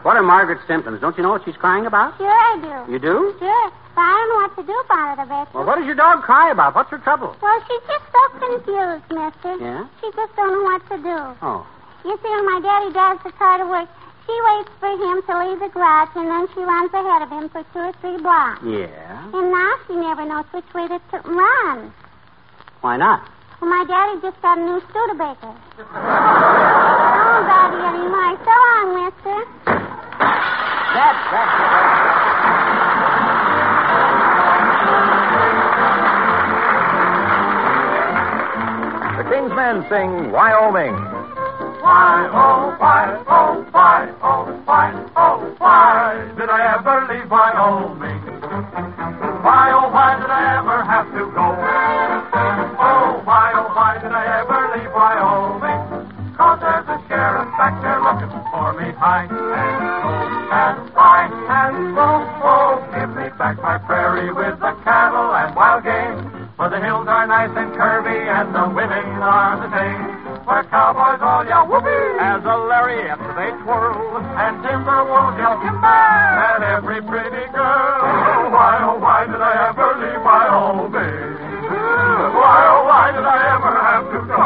What 0.08 0.16
are 0.16 0.24
Margaret's 0.24 0.64
symptoms? 0.66 1.02
Don't 1.04 1.12
you 1.18 1.22
know 1.22 1.28
what 1.28 1.44
she's 1.44 1.60
crying 1.60 1.84
about? 1.84 2.16
Sure 2.16 2.32
I 2.32 2.56
do. 2.64 2.92
You 2.92 2.98
do? 2.98 3.36
Sure. 3.36 3.68
But 3.92 4.08
I 4.08 4.16
don't 4.16 4.28
know 4.32 4.40
what 4.40 4.56
to 4.56 4.64
do 4.64 4.72
about 4.88 5.20
it, 5.20 5.28
betcha. 5.28 5.52
Well, 5.52 5.68
what 5.68 5.76
does 5.76 5.84
your 5.84 6.00
dog 6.00 6.24
cry 6.24 6.48
about? 6.48 6.72
What's 6.74 6.88
her 6.88 6.96
trouble? 7.04 7.36
Well, 7.44 7.60
she's 7.68 7.84
just 7.84 8.08
so 8.08 8.22
confused, 8.40 9.04
mister. 9.12 9.60
Yeah? 9.60 9.84
She 10.00 10.08
just 10.16 10.32
don't 10.32 10.48
know 10.56 10.64
what 10.64 10.80
to 10.88 10.96
do. 10.96 11.18
Oh. 11.44 11.60
You 12.08 12.16
see, 12.24 12.30
when 12.32 12.46
my 12.48 12.56
daddy 12.64 12.88
drives 12.96 13.20
the 13.20 13.36
car 13.36 13.60
to 13.60 13.68
work, 13.68 13.84
she 14.24 14.32
waits 14.32 14.72
for 14.80 14.96
him 14.96 15.20
to 15.28 15.32
leave 15.44 15.60
the 15.60 15.68
garage, 15.76 16.08
and 16.16 16.24
then 16.24 16.48
she 16.56 16.64
runs 16.64 16.88
ahead 16.88 17.20
of 17.20 17.28
him 17.28 17.52
for 17.52 17.60
two 17.76 17.92
or 17.92 17.92
three 18.00 18.16
blocks. 18.16 18.64
Yeah? 18.64 19.28
And 19.36 19.52
now 19.52 19.72
she 19.84 19.92
never 19.92 20.24
knows 20.24 20.48
which 20.56 20.72
way 20.72 20.88
to 20.88 20.96
t- 21.12 21.20
run. 21.28 21.92
Why 22.80 22.96
not? 22.96 23.28
Well, 23.60 23.68
my 23.68 23.84
daddy 23.84 24.24
just 24.24 24.40
got 24.40 24.56
a 24.56 24.64
new 24.64 24.80
Studebaker. 24.88 25.52
Daddy, 27.44 27.76
anymore. 27.92 28.40
So 28.40 28.56
long, 28.56 28.88
mister. 29.04 29.87
That's, 30.18 31.22
that's... 31.30 31.54
The 39.18 39.24
King's 39.30 39.54
Men 39.54 39.86
sing 39.88 40.32
Wyoming. 40.32 40.94
Why, 41.80 42.28
oh, 42.32 42.76
why, 42.78 43.22
oh, 43.28 43.64
why, 43.70 44.12
oh, 44.22 44.62
why, 44.64 44.92
oh, 45.16 45.54
why 45.58 46.32
did 46.36 46.50
I 46.50 46.74
ever 46.74 47.06
leave 47.12 47.30
Wyoming? 47.30 48.18
Why, 49.42 49.70
oh, 49.72 49.88
why 49.90 50.18
did 50.20 50.30
I 50.30 50.58
ever 50.58 50.82
have 50.84 51.06
to 51.12 51.30
go? 51.32 51.77
Nice 67.38 67.54
and 67.54 67.70
curvy 67.78 68.18
and 68.18 68.50
the 68.50 68.66
women 68.74 69.06
are 69.22 69.62
the 69.62 69.70
same. 69.70 70.02
where 70.42 70.64
cowboys 70.74 71.22
all 71.22 71.46
yell 71.46 71.70
whoopee 71.70 72.18
as 72.18 72.42
a 72.42 72.56
lariat 72.66 73.14
they 73.38 73.54
twirl, 73.62 73.94
and 74.42 74.58
timber 74.66 75.06
wolves 75.06 75.38
yell 75.38 75.54
timber 75.62 75.86
at 75.86 76.66
every 76.66 76.98
pretty 76.98 77.46
girl. 77.54 78.02
Oh, 78.02 78.50
Why, 78.50 78.82
oh, 78.82 78.98
why 78.98 79.22
did 79.30 79.38
I 79.38 79.54
ever 79.70 79.88
leave 80.02 80.18
Wyoming? 80.26 81.38
Why, 82.42 82.58
oh, 82.74 82.82
why 82.90 83.06
did 83.14 83.22
I 83.22 83.38
ever 83.54 83.72
have 83.86 84.06
to 84.10 84.20
go? 84.26 84.42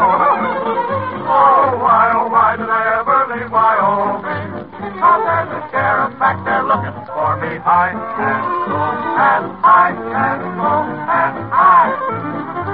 Oh, 1.32 1.64
why, 1.80 2.12
oh, 2.12 2.28
why 2.28 2.50
did 2.60 2.68
I 2.68 2.82
ever 3.00 3.18
leave 3.32 3.48
Wyoming? 3.56 4.68
Oh, 5.00 5.16
there's 5.24 5.48
a 5.48 5.60
sheriff 5.72 6.12
back 6.20 6.44
there 6.44 6.60
looking 6.68 6.98
for 7.08 7.40
me 7.40 7.56
high 7.56 7.96
and 7.96 8.44
low 8.68 8.92
and 9.16 9.44
high 9.64 9.96
and 9.96 10.42
low 10.60 10.84
and 11.08 11.36
high. 11.48 12.71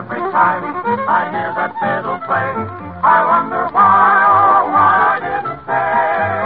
Every 0.00 0.22
time 0.32 0.64
I 1.06 1.28
hear 1.28 1.50
that 1.54 1.72
fiddle 1.76 2.18
play, 2.24 2.50
I 3.04 3.18
wonder 3.28 3.68
why, 3.68 4.24
oh, 4.26 4.72
why 4.72 4.90
I 5.12 5.16
didn't 5.20 5.60
stay. 5.66 6.40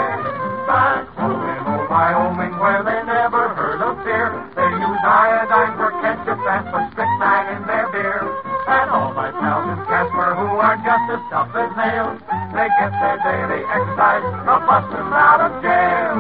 Back 0.67 1.07
home 1.15 1.39
in 1.39 1.63
old 1.71 1.87
Wyoming 1.87 2.59
where 2.59 2.83
they 2.83 3.01
never 3.07 3.55
heard 3.55 3.79
of 3.79 3.95
fear, 4.03 4.35
they 4.59 4.71
use 4.75 5.03
iodine 5.07 5.77
for 5.79 5.95
ketchup 6.03 6.41
and 6.43 6.65
put 6.73 6.85
strychnine 6.93 7.49
in 7.55 7.63
their 7.71 7.87
beer. 7.95 8.27
And 8.67 8.91
all 8.91 9.15
my 9.15 9.31
pals 9.31 9.71
in 9.71 9.81
Casper 9.87 10.35
who 10.35 10.59
are 10.59 10.81
just 10.83 11.07
as 11.15 11.23
tough 11.31 11.55
as 11.55 11.71
nails, 11.79 12.19
they 12.57 12.69
get 12.75 12.91
their 12.91 13.19
daily 13.23 13.63
exercise 13.71 14.25
from 14.43 14.61
busting 14.67 15.13
out 15.15 15.41
of 15.47 15.53
jail. 15.63 16.17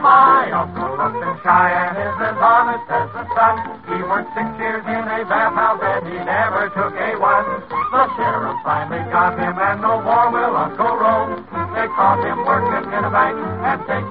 My 0.00 0.48
uncle 0.54 0.96
looked 0.96 1.18
in 1.18 1.34
Cheyenne 1.44 1.98
is 1.98 2.16
as 2.24 2.38
honest 2.40 2.88
as 2.88 3.10
the 3.12 3.24
sun. 3.36 3.67
Worked 4.08 4.32
six 4.32 4.48
years 4.56 4.84
in 4.88 5.04
a 5.04 5.20
bathhouse 5.28 5.84
and 5.84 6.08
he 6.08 6.16
never 6.24 6.72
took 6.72 6.96
a 6.96 7.12
one. 7.20 7.44
The 7.68 8.08
sheriff 8.16 8.56
finally 8.64 9.04
got 9.12 9.36
him 9.36 9.52
and 9.52 9.82
no 9.84 10.00
more 10.00 10.32
will 10.32 10.56
Uncle 10.56 10.96
roam. 10.96 11.44
They 11.76 11.84
caught 11.92 12.24
him 12.24 12.40
working 12.40 12.88
in 12.88 13.04
a 13.04 13.10
bank 13.12 13.36
and 13.36 13.80
taking 13.84 14.07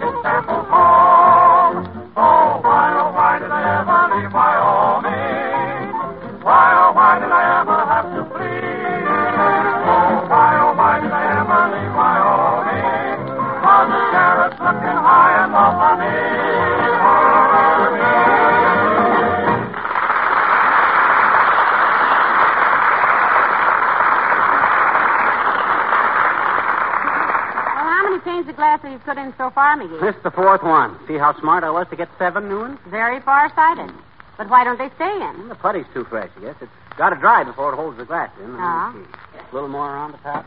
panes 28.88 29.00
of 29.02 29.06
glass 29.06 29.16
have 29.16 29.16
put 29.16 29.18
in 29.18 29.34
so 29.38 29.50
far, 29.54 29.78
McGee? 29.78 30.02
Missed 30.02 30.24
the 30.24 30.32
fourth 30.32 30.64
one. 30.64 30.98
See 31.08 31.18
how 31.18 31.38
smart 31.40 31.64
I 31.64 31.70
was 31.70 31.88
to 31.90 31.96
get 31.96 32.10
seven 32.18 32.48
new 32.50 32.60
ones? 32.60 32.80
Very 32.88 33.20
far-sighted. 33.22 33.94
But 34.38 34.50
why 34.50 34.64
don't 34.64 34.78
they 34.78 34.90
stay 34.96 35.12
in? 35.22 35.50
The 35.50 35.56
putty's 35.56 35.86
too 35.94 36.04
fresh, 36.06 36.30
I 36.38 36.42
guess. 36.42 36.56
It's 36.62 36.72
got 36.98 37.10
to 37.10 37.16
dry 37.16 37.44
before 37.44 37.74
it 37.74 37.76
holds 37.76 37.98
the 37.98 38.06
glass 38.06 38.30
in. 38.40 38.52
Let 38.52 38.54
me 38.54 38.60
Ah. 38.62 38.94
see. 38.94 39.40
A 39.52 39.54
little 39.54 39.70
more 39.70 39.90
around 39.92 40.12
the 40.12 40.18
top. 40.20 40.46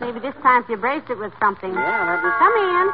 Maybe 0.00 0.18
this 0.18 0.34
time 0.42 0.62
if 0.64 0.68
you 0.68 0.76
braced 0.76 1.08
it 1.10 1.18
with 1.18 1.32
something. 1.38 1.72
Yeah, 1.72 2.04
that'd 2.06 2.24
be... 2.24 2.30
Come 2.38 2.54
in. 2.56 2.90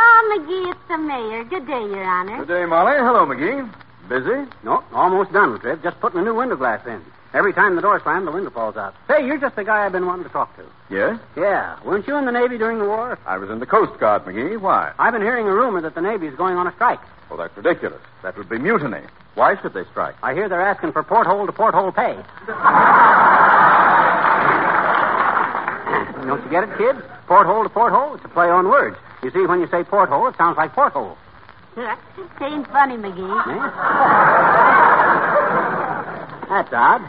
Oh, 0.00 0.36
McGee, 0.38 0.70
it's 0.70 0.80
the 0.88 0.98
mayor. 0.98 1.44
Good 1.44 1.66
day, 1.66 1.80
Your 1.80 2.04
Honor. 2.04 2.38
Good 2.44 2.48
day, 2.48 2.64
Molly. 2.66 2.96
Hello, 2.98 3.24
McGee. 3.26 3.68
Busy? 4.08 4.50
No, 4.62 4.84
almost 4.92 5.32
done, 5.32 5.58
Trip. 5.60 5.82
Just 5.82 6.00
putting 6.00 6.20
a 6.20 6.22
new 6.24 6.34
window 6.34 6.56
glass 6.56 6.84
in. 6.86 7.02
Every 7.34 7.52
time 7.52 7.76
the 7.76 7.82
door 7.82 8.00
slams, 8.02 8.24
the 8.24 8.32
window 8.32 8.50
falls 8.50 8.76
out. 8.76 8.94
Say, 9.06 9.26
you're 9.26 9.38
just 9.38 9.54
the 9.54 9.64
guy 9.64 9.84
I've 9.84 9.92
been 9.92 10.06
wanting 10.06 10.24
to 10.24 10.30
talk 10.30 10.56
to. 10.56 10.64
Yes? 10.90 11.18
Yeah. 11.36 11.76
Weren't 11.84 12.06
you 12.06 12.16
in 12.16 12.24
the 12.24 12.32
Navy 12.32 12.56
during 12.56 12.78
the 12.78 12.86
war? 12.86 13.18
I 13.26 13.36
was 13.36 13.50
in 13.50 13.58
the 13.60 13.66
Coast 13.66 13.98
Guard, 14.00 14.24
McGee. 14.24 14.58
Why? 14.58 14.92
I've 14.98 15.12
been 15.12 15.20
hearing 15.22 15.46
a 15.46 15.52
rumor 15.52 15.82
that 15.82 15.94
the 15.94 16.00
Navy's 16.00 16.34
going 16.36 16.56
on 16.56 16.66
a 16.66 16.72
strike. 16.72 17.00
Well, 17.28 17.38
that's 17.38 17.54
ridiculous. 17.54 18.00
That 18.22 18.36
would 18.38 18.48
be 18.48 18.58
mutiny. 18.58 19.02
Why 19.34 19.60
should 19.60 19.74
they 19.74 19.84
strike? 19.90 20.14
I 20.22 20.32
hear 20.32 20.48
they're 20.48 20.62
asking 20.62 20.92
for 20.92 21.02
porthole 21.02 21.44
to 21.44 21.52
porthole 21.52 21.92
pay. 21.92 22.16
Don't 26.26 26.42
you 26.44 26.50
get 26.50 26.64
it, 26.64 26.76
kids? 26.78 26.98
Porthole 27.26 27.62
to 27.62 27.68
porthole? 27.68 28.14
It's 28.14 28.24
a 28.24 28.28
play 28.28 28.48
on 28.48 28.68
words. 28.68 28.96
You 29.22 29.30
see, 29.30 29.46
when 29.46 29.60
you 29.60 29.68
say 29.68 29.84
porthole, 29.84 30.26
it 30.28 30.36
sounds 30.36 30.56
like 30.56 30.72
porthole. 30.72 31.16
Ain't 31.78 32.66
funny, 32.68 32.96
McGee. 32.96 33.46
Eh? 33.46 35.44
That's 36.48 36.72
odd. 36.72 37.02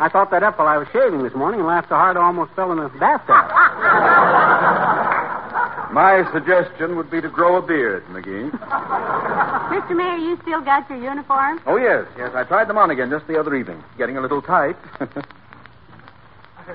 I 0.00 0.08
thought 0.08 0.30
that 0.30 0.42
up 0.42 0.58
while 0.58 0.68
I 0.68 0.76
was 0.76 0.86
shaving 0.92 1.22
this 1.22 1.34
morning 1.34 1.60
and 1.60 1.68
laughed 1.68 1.88
so 1.88 1.96
hard 1.96 2.16
I 2.16 2.24
almost 2.24 2.52
fell 2.52 2.70
in 2.70 2.78
the 2.78 2.88
bathtub. 2.88 3.34
My 5.92 6.22
suggestion 6.32 6.96
would 6.96 7.10
be 7.10 7.20
to 7.20 7.28
grow 7.28 7.56
a 7.56 7.62
beard, 7.62 8.04
McGee. 8.06 8.50
Mr. 8.50 9.96
Mayor, 9.96 10.16
you 10.16 10.38
still 10.42 10.60
got 10.60 10.88
your 10.88 11.02
uniform? 11.02 11.60
Oh, 11.66 11.76
yes, 11.76 12.06
yes. 12.16 12.30
I 12.34 12.44
tried 12.44 12.68
them 12.68 12.78
on 12.78 12.90
again 12.90 13.10
just 13.10 13.26
the 13.26 13.40
other 13.40 13.54
evening. 13.56 13.82
Getting 13.96 14.16
a 14.16 14.20
little 14.20 14.42
tight. 14.42 14.76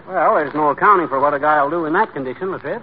Well, 0.07 0.33
there's 0.33 0.55
no 0.55 0.69
accounting 0.69 1.07
for 1.07 1.19
what 1.19 1.35
a 1.35 1.39
guy'll 1.39 1.69
do 1.69 1.85
in 1.85 1.93
that 1.93 2.11
condition, 2.13 2.47
Latrice. 2.47 2.81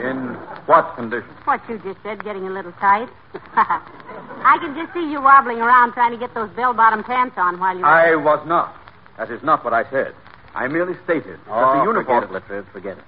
in 0.00 0.37
what 0.68 0.94
condition? 0.96 1.28
What 1.44 1.60
you 1.68 1.78
just 1.78 1.98
said, 2.02 2.22
getting 2.22 2.46
a 2.46 2.50
little 2.50 2.72
tight. 2.72 3.08
I 3.56 4.58
can 4.60 4.74
just 4.76 4.92
see 4.92 5.10
you 5.10 5.20
wobbling 5.22 5.58
around 5.60 5.92
trying 5.94 6.12
to 6.12 6.18
get 6.18 6.34
those 6.34 6.50
bell-bottom 6.50 7.04
pants 7.04 7.36
on 7.38 7.58
while 7.58 7.76
you. 7.76 7.84
I 7.84 8.14
was 8.16 8.46
not. 8.46 8.76
That 9.16 9.30
is 9.30 9.42
not 9.42 9.64
what 9.64 9.72
I 9.72 9.88
said. 9.90 10.14
I 10.54 10.68
merely 10.68 10.94
stated 11.04 11.38
that 11.46 11.50
Oh, 11.50 11.78
the 11.78 11.84
uniform. 11.84 12.28
forget 12.28 12.42
it, 12.42 12.48
Latrice, 12.48 12.66
forget 12.72 12.98
it. 12.98 13.04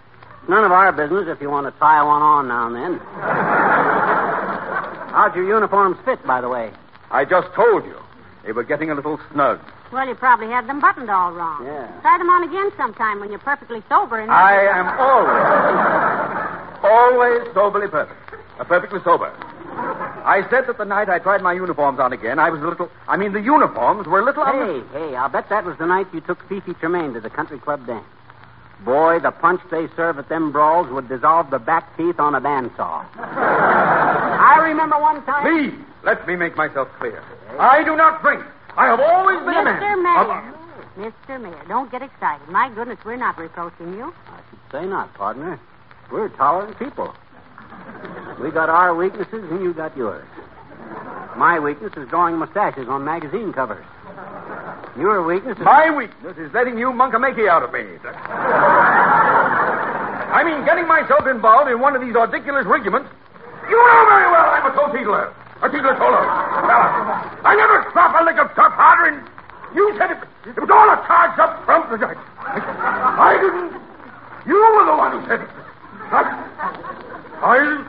None 0.49 0.65
of 0.65 0.73
our 0.73 0.91
business 0.91 1.29
if 1.29 1.41
you 1.43 1.51
want 1.51 1.67
to 1.73 1.79
tie 1.79 2.03
one 2.03 2.23
on 2.23 2.49
now 2.49 2.67
and 2.69 2.75
then. 2.77 2.99
How'd 5.13 5.35
your 5.37 5.47
uniforms 5.47 5.99
fit, 6.05 6.25
by 6.27 6.41
the 6.41 6.49
way? 6.49 6.71
I 7.11 7.25
just 7.27 7.53
told 7.55 7.85
you. 7.85 7.97
They 8.45 8.53
were 8.53 8.65
getting 8.65 8.91
a 8.91 8.95
little 8.95 9.21
snug. 9.33 9.61
Well, 9.93 10.09
you 10.09 10.15
probably 10.15 10.47
had 10.47 10.67
them 10.67 10.81
buttoned 10.81 11.11
all 11.11 11.33
wrong. 11.33 11.65
Yeah. 11.67 11.87
Try 12.01 12.17
them 12.17 12.31
on 12.31 12.45
again 12.49 12.71
sometime 12.77 13.21
when 13.21 13.29
you're 13.31 13.39
perfectly 13.41 13.83
sober. 13.89 14.19
And 14.19 14.31
I 14.31 14.63
am 14.65 14.87
always, 15.01 16.60
always 16.83 17.43
soberly 17.55 17.89
perfect. 17.89 18.19
Uh, 18.59 18.65
perfectly 18.65 19.01
sober. 19.05 19.33
I 19.73 20.47
said 20.51 20.67
that 20.67 20.77
the 20.79 20.85
night 20.85 21.09
I 21.09 21.19
tried 21.19 21.43
my 21.43 21.53
uniforms 21.55 21.99
on 21.99 22.13
again, 22.13 22.39
I 22.39 22.51
was 22.51 22.61
a 22.61 22.67
little. 22.67 22.91
I 23.09 23.17
mean, 23.17 23.33
the 23.33 23.41
uniforms 23.41 24.07
were 24.07 24.21
a 24.21 24.25
little. 24.25 24.43
on 24.43 24.59
the- 24.59 24.85
Hey, 24.99 25.09
hey, 25.11 25.17
I'll 25.17 25.29
bet 25.31 25.49
that 25.49 25.65
was 25.65 25.77
the 25.79 25.87
night 25.87 26.09
you 26.13 26.21
took 26.21 26.43
Fifi 26.49 26.75
Tremaine 26.75 27.15
to 27.15 27.21
the 27.21 27.31
country 27.31 27.59
club 27.59 27.87
dance. 27.87 28.05
Boy, 28.85 29.19
the 29.21 29.31
punch 29.31 29.61
they 29.71 29.89
serve 29.97 30.19
at 30.19 30.29
them 30.29 30.53
brawls 30.53 30.89
would 30.89 31.09
dissolve 31.09 31.51
the 31.51 31.59
back 31.59 31.97
teeth 31.97 32.19
on 32.19 32.35
a 32.35 32.41
bandsaw. 32.41 33.05
I 33.19 34.59
remember 34.69 34.99
one 34.99 35.23
time. 35.25 35.43
Please, 35.43 35.75
let 36.03 36.27
me 36.27 36.37
make 36.37 36.57
myself 36.57 36.89
clear. 36.99 37.23
I 37.59 37.83
do 37.85 37.95
not 37.97 38.23
drink. 38.23 38.43
I 38.77 38.87
have 38.87 39.01
always 39.01 39.39
been 39.41 39.55
a 39.57 39.65
man. 39.65 39.83
Mr. 39.83 40.03
Mayor. 40.03 40.19
of- 40.19 41.13
Mr. 41.29 41.41
Mayor, 41.41 41.63
don't 41.69 41.91
get 41.91 42.03
excited. 42.03 42.49
My 42.49 42.69
goodness, 42.71 42.99
we're 43.05 43.17
not 43.17 43.39
reproaching 43.39 43.95
you. 43.97 44.13
I 44.29 44.39
should 44.51 44.59
say 44.73 44.87
not, 44.87 45.13
partner. 45.15 45.59
We're 46.11 46.29
tolerant 46.31 46.79
people. 46.79 47.15
We 48.43 48.51
got 48.51 48.69
our 48.69 48.95
weaknesses 48.95 49.45
and 49.51 49.63
you 49.63 49.73
got 49.73 49.97
yours. 49.97 50.27
My 51.37 51.61
weakness 51.61 51.93
is 51.97 52.09
drawing 52.09 52.37
mustaches 52.37 52.89
on 52.89 53.05
magazine 53.05 53.53
covers. 53.53 53.85
Your 54.99 55.23
weakness 55.23 55.57
is. 55.57 55.65
My 55.65 55.89
weakness 55.95 56.37
is 56.37 56.53
letting 56.53 56.77
you 56.79 56.93
monk 56.93 57.15
a 57.15 57.19
makey 57.19 57.49
out 57.49 57.63
of 57.63 57.73
me. 57.73 57.87
I 60.31 60.43
mean, 60.43 60.65
getting 60.65 60.89
myself 60.89 61.27
involved 61.27 61.71
in 61.71 61.79
one 61.79 61.95
of 61.95 62.03
these 62.03 62.15
ridiculous 62.15 62.67
regiments. 62.67 63.09
You 63.71 63.79
know 63.79 64.07
very 64.11 64.27
well 64.35 64.51
I'm 64.51 64.67
a 64.67 64.75
teetotaler. 64.75 65.31
A 65.63 65.69
teetotaler. 65.71 66.27
I 67.47 67.55
never 67.55 67.87
stop 67.95 68.19
a 68.19 68.25
lick 68.25 68.39
of 68.43 68.51
tough 68.59 68.75
harder, 68.75 69.15
and 69.15 69.23
you 69.77 69.95
said 69.95 70.11
it, 70.11 70.19
it 70.49 70.59
was 70.59 70.71
all 70.71 70.91
a 70.91 70.97
charge 71.07 71.39
up 71.39 71.63
front. 71.65 71.87
I, 72.03 72.19
I 72.19 73.39
didn't. 73.39 73.79
You 74.49 74.59
were 74.59 74.87
the 74.91 74.97
one 74.99 75.13
who 75.15 75.23
said 75.29 75.41
it. 75.47 75.60
I. 76.13 77.87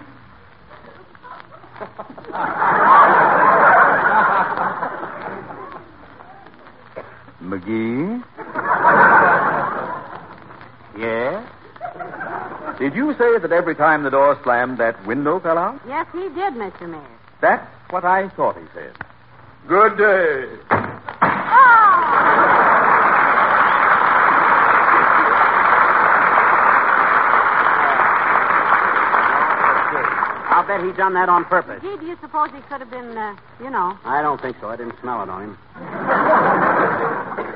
McGee? 7.41 8.23
Yeah? 10.97 11.47
Did 12.77 12.93
you 12.95 13.13
say 13.17 13.38
that 13.39 13.51
every 13.51 13.75
time 13.75 14.03
the 14.03 14.10
door 14.10 14.39
slammed, 14.43 14.77
that 14.77 15.03
window 15.05 15.39
fell 15.39 15.57
out? 15.57 15.81
Yes, 15.88 16.07
he 16.13 16.29
did, 16.29 16.53
Mr. 16.53 16.88
Mayor. 16.89 17.01
That's 17.41 17.67
what 17.89 18.05
I 18.05 18.29
thought 18.29 18.55
he 18.57 18.63
said. 18.73 18.95
Good 19.67 19.97
day. 19.97 20.45
Now, 21.21 22.50
I'll 30.62 30.67
bet 30.67 30.86
he 30.86 30.93
done 30.93 31.15
that 31.15 31.28
on 31.28 31.45
purpose. 31.45 31.82
Gee, 31.82 31.97
do 31.97 32.06
you 32.06 32.15
suppose 32.21 32.50
he 32.54 32.62
could 32.69 32.82
have 32.82 32.91
been, 32.91 33.17
uh, 33.17 33.36
you 33.60 33.71
know? 33.71 33.97
I 34.06 34.21
don't 34.21 34.39
think 34.39 34.58
so. 34.62 34.69
I 34.69 34.76
didn't 34.78 34.93
smell 35.02 35.24
it 35.24 35.30
on 35.30 35.41
him. 35.41 35.58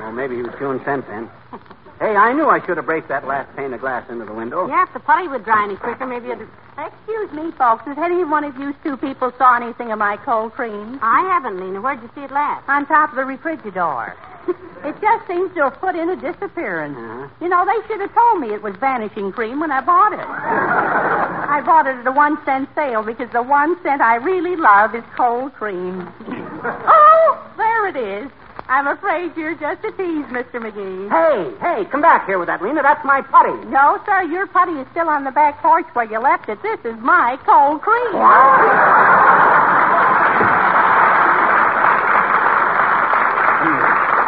well, 0.02 0.10
maybe 0.10 0.34
he 0.34 0.42
was 0.42 0.52
chewing 0.58 0.82
scent 0.84 1.06
then. 1.06 1.30
Hey, 1.98 2.14
I 2.14 2.34
knew 2.34 2.44
I 2.46 2.60
should 2.66 2.76
have 2.76 2.84
braced 2.84 3.08
that 3.08 3.26
last 3.26 3.56
pane 3.56 3.72
of 3.72 3.80
glass 3.80 4.04
into 4.10 4.26
the 4.26 4.34
window. 4.34 4.68
Yeah, 4.68 4.84
if 4.84 4.92
the 4.92 5.00
putty 5.00 5.28
would 5.28 5.46
dry 5.46 5.64
any 5.64 5.76
quicker, 5.76 6.06
maybe 6.06 6.28
it'd. 6.28 6.46
Excuse 6.76 7.32
me, 7.32 7.52
folks. 7.52 7.86
Has 7.86 7.96
any 7.96 8.22
one 8.22 8.44
of 8.44 8.54
you 8.58 8.74
two 8.84 8.98
people 8.98 9.32
saw 9.38 9.56
anything 9.56 9.90
of 9.92 9.98
my 9.98 10.18
cold 10.18 10.52
cream? 10.52 10.98
I 11.00 11.22
haven't, 11.22 11.58
Lena. 11.58 11.80
Where'd 11.80 12.02
you 12.02 12.10
see 12.14 12.20
it 12.20 12.30
last? 12.30 12.68
On 12.68 12.84
top 12.84 13.12
of 13.12 13.16
the 13.16 13.24
refrigerator. 13.24 14.12
it 14.84 14.94
just 15.00 15.26
seems 15.26 15.54
to 15.54 15.62
have 15.62 15.80
put 15.80 15.96
in 15.96 16.10
a 16.10 16.16
disappearance. 16.16 16.98
Uh-huh. 16.98 17.28
You 17.40 17.48
know, 17.48 17.64
they 17.64 17.80
should 17.88 18.02
have 18.02 18.12
told 18.12 18.40
me 18.40 18.52
it 18.52 18.60
was 18.62 18.76
vanishing 18.76 19.32
cream 19.32 19.58
when 19.58 19.72
I 19.72 19.80
bought 19.80 20.12
it. 20.12 20.20
I 21.48 21.62
bought 21.62 21.86
it 21.86 21.96
at 21.96 22.06
a 22.06 22.12
one 22.12 22.36
cent 22.44 22.68
sale 22.74 23.02
because 23.02 23.30
the 23.32 23.42
one 23.42 23.80
cent 23.82 24.02
I 24.02 24.16
really 24.16 24.56
love 24.56 24.94
is 24.94 25.04
cold 25.16 25.54
cream. 25.54 26.08
oh, 26.28 27.52
there 27.56 27.86
it 27.88 27.96
is. 27.96 28.30
I'm 28.68 28.88
afraid 28.88 29.30
you're 29.36 29.54
just 29.54 29.84
a 29.84 29.92
tease, 29.92 30.26
Mr. 30.34 30.58
McGee. 30.58 31.06
Hey, 31.06 31.54
hey, 31.62 31.84
come 31.90 32.02
back 32.02 32.26
here 32.26 32.38
with 32.38 32.48
that, 32.48 32.60
Lena. 32.60 32.82
That's 32.82 33.04
my 33.04 33.22
putty. 33.22 33.54
No, 33.70 34.02
sir, 34.04 34.22
your 34.22 34.48
putty 34.48 34.72
is 34.72 34.86
still 34.90 35.08
on 35.08 35.22
the 35.22 35.30
back 35.30 35.62
porch 35.62 35.86
where 35.92 36.04
you 36.04 36.18
left 36.18 36.48
it. 36.48 36.58
This 36.62 36.80
is 36.84 36.98
my 36.98 37.38
cold 37.46 37.80
cream. 37.80 38.16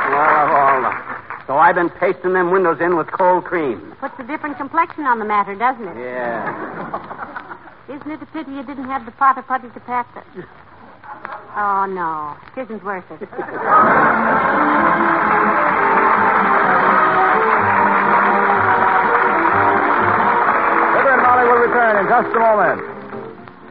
Well, 0.08 0.50
all 0.50 0.80
right. 0.80 1.08
So 1.58 1.62
I've 1.62 1.74
been 1.74 1.90
pasting 1.90 2.34
them 2.34 2.52
windows 2.52 2.80
in 2.80 2.94
with 2.96 3.10
cold 3.10 3.42
cream. 3.42 3.92
Puts 3.98 4.14
a 4.20 4.22
different 4.22 4.56
complexion 4.58 5.02
on 5.06 5.18
the 5.18 5.24
matter, 5.24 5.56
doesn't 5.56 5.88
it? 5.88 5.96
Yeah. 5.98 6.46
Isn't 7.88 8.12
it 8.12 8.22
a 8.22 8.26
pity 8.26 8.52
you 8.52 8.62
didn't 8.62 8.84
have 8.84 9.04
the 9.04 9.10
pot 9.10 9.38
of 9.38 9.46
putty 9.48 9.68
to 9.68 9.80
pat 9.80 10.06
the... 10.14 10.22
Oh, 11.58 11.84
no. 11.90 12.36
It 12.56 12.60
isn't 12.62 12.84
worth 12.84 13.10
it. 13.10 13.18
Fibber 13.18 13.34
and 21.10 21.22
Molly 21.26 21.44
will 21.48 21.58
return 21.58 21.98
in 21.98 22.08
just 22.08 22.36
a 22.36 22.38
moment. 22.38 22.97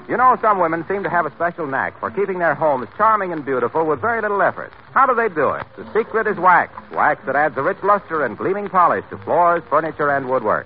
You 0.07 0.15
know, 0.15 0.37
some 0.41 0.59
women 0.59 0.85
seem 0.87 1.03
to 1.03 1.09
have 1.09 1.25
a 1.25 1.31
special 1.31 1.67
knack 1.67 1.99
for 1.99 2.09
keeping 2.09 2.39
their 2.39 2.55
homes 2.55 2.87
charming 2.95 3.33
and 3.33 3.43
beautiful 3.43 3.85
with 3.85 3.99
very 3.99 4.21
little 4.21 4.41
effort. 4.41 4.71
How 4.93 5.05
do 5.05 5.13
they 5.13 5.27
do 5.27 5.49
it? 5.49 5.65
The 5.75 5.83
secret 5.91 6.27
is 6.27 6.37
wax. 6.37 6.71
Wax 6.93 7.25
that 7.25 7.35
adds 7.35 7.57
a 7.57 7.61
rich 7.61 7.77
luster 7.83 8.23
and 8.23 8.37
gleaming 8.37 8.69
polish 8.69 9.03
to 9.09 9.17
floors, 9.17 9.63
furniture, 9.69 10.09
and 10.09 10.29
woodwork. 10.29 10.65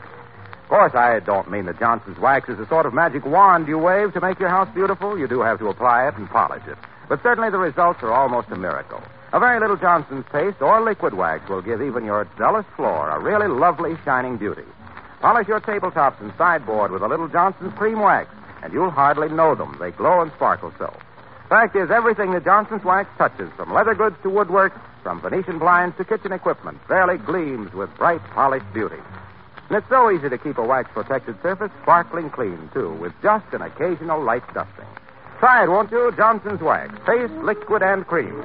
Of 0.64 0.70
course, 0.70 0.94
I 0.94 1.20
don't 1.22 1.50
mean 1.50 1.66
that 1.66 1.80
Johnson's 1.80 2.20
wax 2.20 2.50
is 2.50 2.60
a 2.60 2.68
sort 2.68 2.86
of 2.86 2.94
magic 2.94 3.26
wand 3.26 3.68
you 3.68 3.80
wave 3.80 4.14
to 4.14 4.22
make 4.22 4.40
your 4.40 4.50
house 4.50 4.70
beautiful. 4.76 5.18
You 5.18 5.28
do 5.28 5.42
have 5.42 5.58
to 5.58 5.70
apply 5.70 6.08
it 6.08 6.16
and 6.18 6.30
polish 6.30 6.64
it. 6.68 6.78
But 7.10 7.24
certainly 7.24 7.50
the 7.50 7.58
results 7.58 8.04
are 8.04 8.14
almost 8.14 8.50
a 8.52 8.56
miracle. 8.56 9.02
A 9.34 9.40
very 9.40 9.60
little 9.60 9.76
Johnson's 9.76 10.26
paste 10.32 10.62
or 10.62 10.82
liquid 10.82 11.16
wax 11.16 11.50
will 11.50 11.64
give 11.64 11.82
even 11.82 12.06
your 12.06 12.26
dullest 12.38 12.70
floor 12.76 13.10
a 13.10 13.20
really 13.20 13.48
lovely, 13.48 13.98
shining 14.06 14.38
beauty. 14.38 14.66
Polish 15.20 15.48
your 15.48 15.62
tabletops 15.62 16.22
and 16.22 16.32
sideboard 16.38 16.92
with 16.92 17.02
a 17.02 17.08
little 17.08 17.28
Johnson's 17.28 17.74
cream 17.74 18.00
wax, 18.00 18.30
and 18.64 18.74
you'll 18.74 18.90
hardly 18.90 19.30
know 19.30 19.56
them. 19.56 19.78
They 19.80 19.92
glow 19.92 20.22
and 20.22 20.32
sparkle 20.34 20.74
so. 20.78 20.94
Fact 21.50 21.76
is, 21.76 21.92
everything 21.92 22.32
that 22.32 22.46
Johnson's 22.46 22.84
wax 22.84 23.10
touches, 23.18 23.52
from 23.58 23.74
leather 23.74 23.94
goods 23.94 24.16
to 24.24 24.30
woodwork, 24.30 24.74
from 25.04 25.20
Venetian 25.20 25.60
blinds 25.60 25.98
to 25.98 26.06
kitchen 26.06 26.32
equipment, 26.32 26.80
fairly 26.88 27.18
gleams 27.18 27.74
with 27.74 27.94
bright, 27.98 28.22
polished 28.34 28.72
beauty. 28.74 29.00
And 29.68 29.78
it's 29.78 29.90
so 29.90 30.10
easy 30.12 30.30
to 30.30 30.38
keep 30.38 30.58
a 30.58 30.64
wax 30.64 30.90
protected 30.94 31.42
surface 31.42 31.72
sparkling 31.82 32.30
clean, 32.30 32.70
too, 32.74 32.94
with 32.94 33.14
just 33.22 33.46
an 33.54 33.62
occasional 33.62 34.22
light 34.24 34.44
dusting. 34.54 34.86
Try 35.40 35.64
it, 35.64 35.70
won't 35.70 35.92
you? 35.92 36.14
Johnson's 36.16 36.62
wax. 36.62 36.94
Paste, 37.06 37.34
liquid, 37.44 37.82
and 37.82 38.06
cream. 38.06 38.42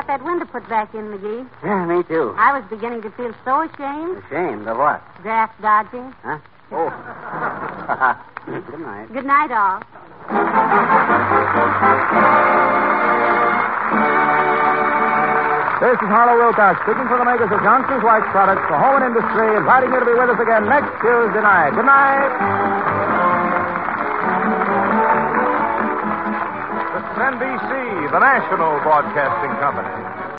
Got 0.00 0.06
that 0.06 0.24
window 0.24 0.46
put 0.46 0.66
back 0.68 0.94
in, 0.94 1.12
McGee. 1.12 1.44
Yeah, 1.62 1.84
me 1.84 2.02
too. 2.04 2.32
I 2.38 2.58
was 2.58 2.64
beginning 2.70 3.02
to 3.02 3.10
feel 3.20 3.34
so 3.44 3.68
ashamed. 3.68 4.24
Ashamed 4.24 4.66
of 4.66 4.78
what? 4.78 5.04
Draft 5.20 5.60
dodging. 5.60 6.14
Huh? 6.24 6.38
Oh. 6.72 6.88
Good 8.46 8.80
night. 8.80 9.12
Good 9.12 9.26
night, 9.28 9.52
all. 9.52 9.84
This 15.84 15.96
is 16.00 16.08
Harlow 16.08 16.36
Wilcox 16.40 16.80
speaking 16.84 17.08
for 17.08 17.18
the 17.18 17.24
makers 17.24 17.52
of 17.52 17.60
Johnson's 17.60 18.04
Wax 18.04 18.24
products 18.32 18.64
for 18.68 18.80
home 18.80 19.02
and 19.02 19.12
industry, 19.12 19.56
inviting 19.56 19.92
you 19.92 20.00
to 20.00 20.06
be 20.06 20.16
with 20.16 20.32
us 20.32 20.40
again 20.40 20.64
next 20.64 20.96
Tuesday 21.04 21.44
night. 21.44 21.76
Good 21.76 21.84
night. 21.84 23.09
NBC, 27.20 28.10
the 28.10 28.18
national 28.18 28.80
broadcasting 28.80 29.52
company. 29.60 30.09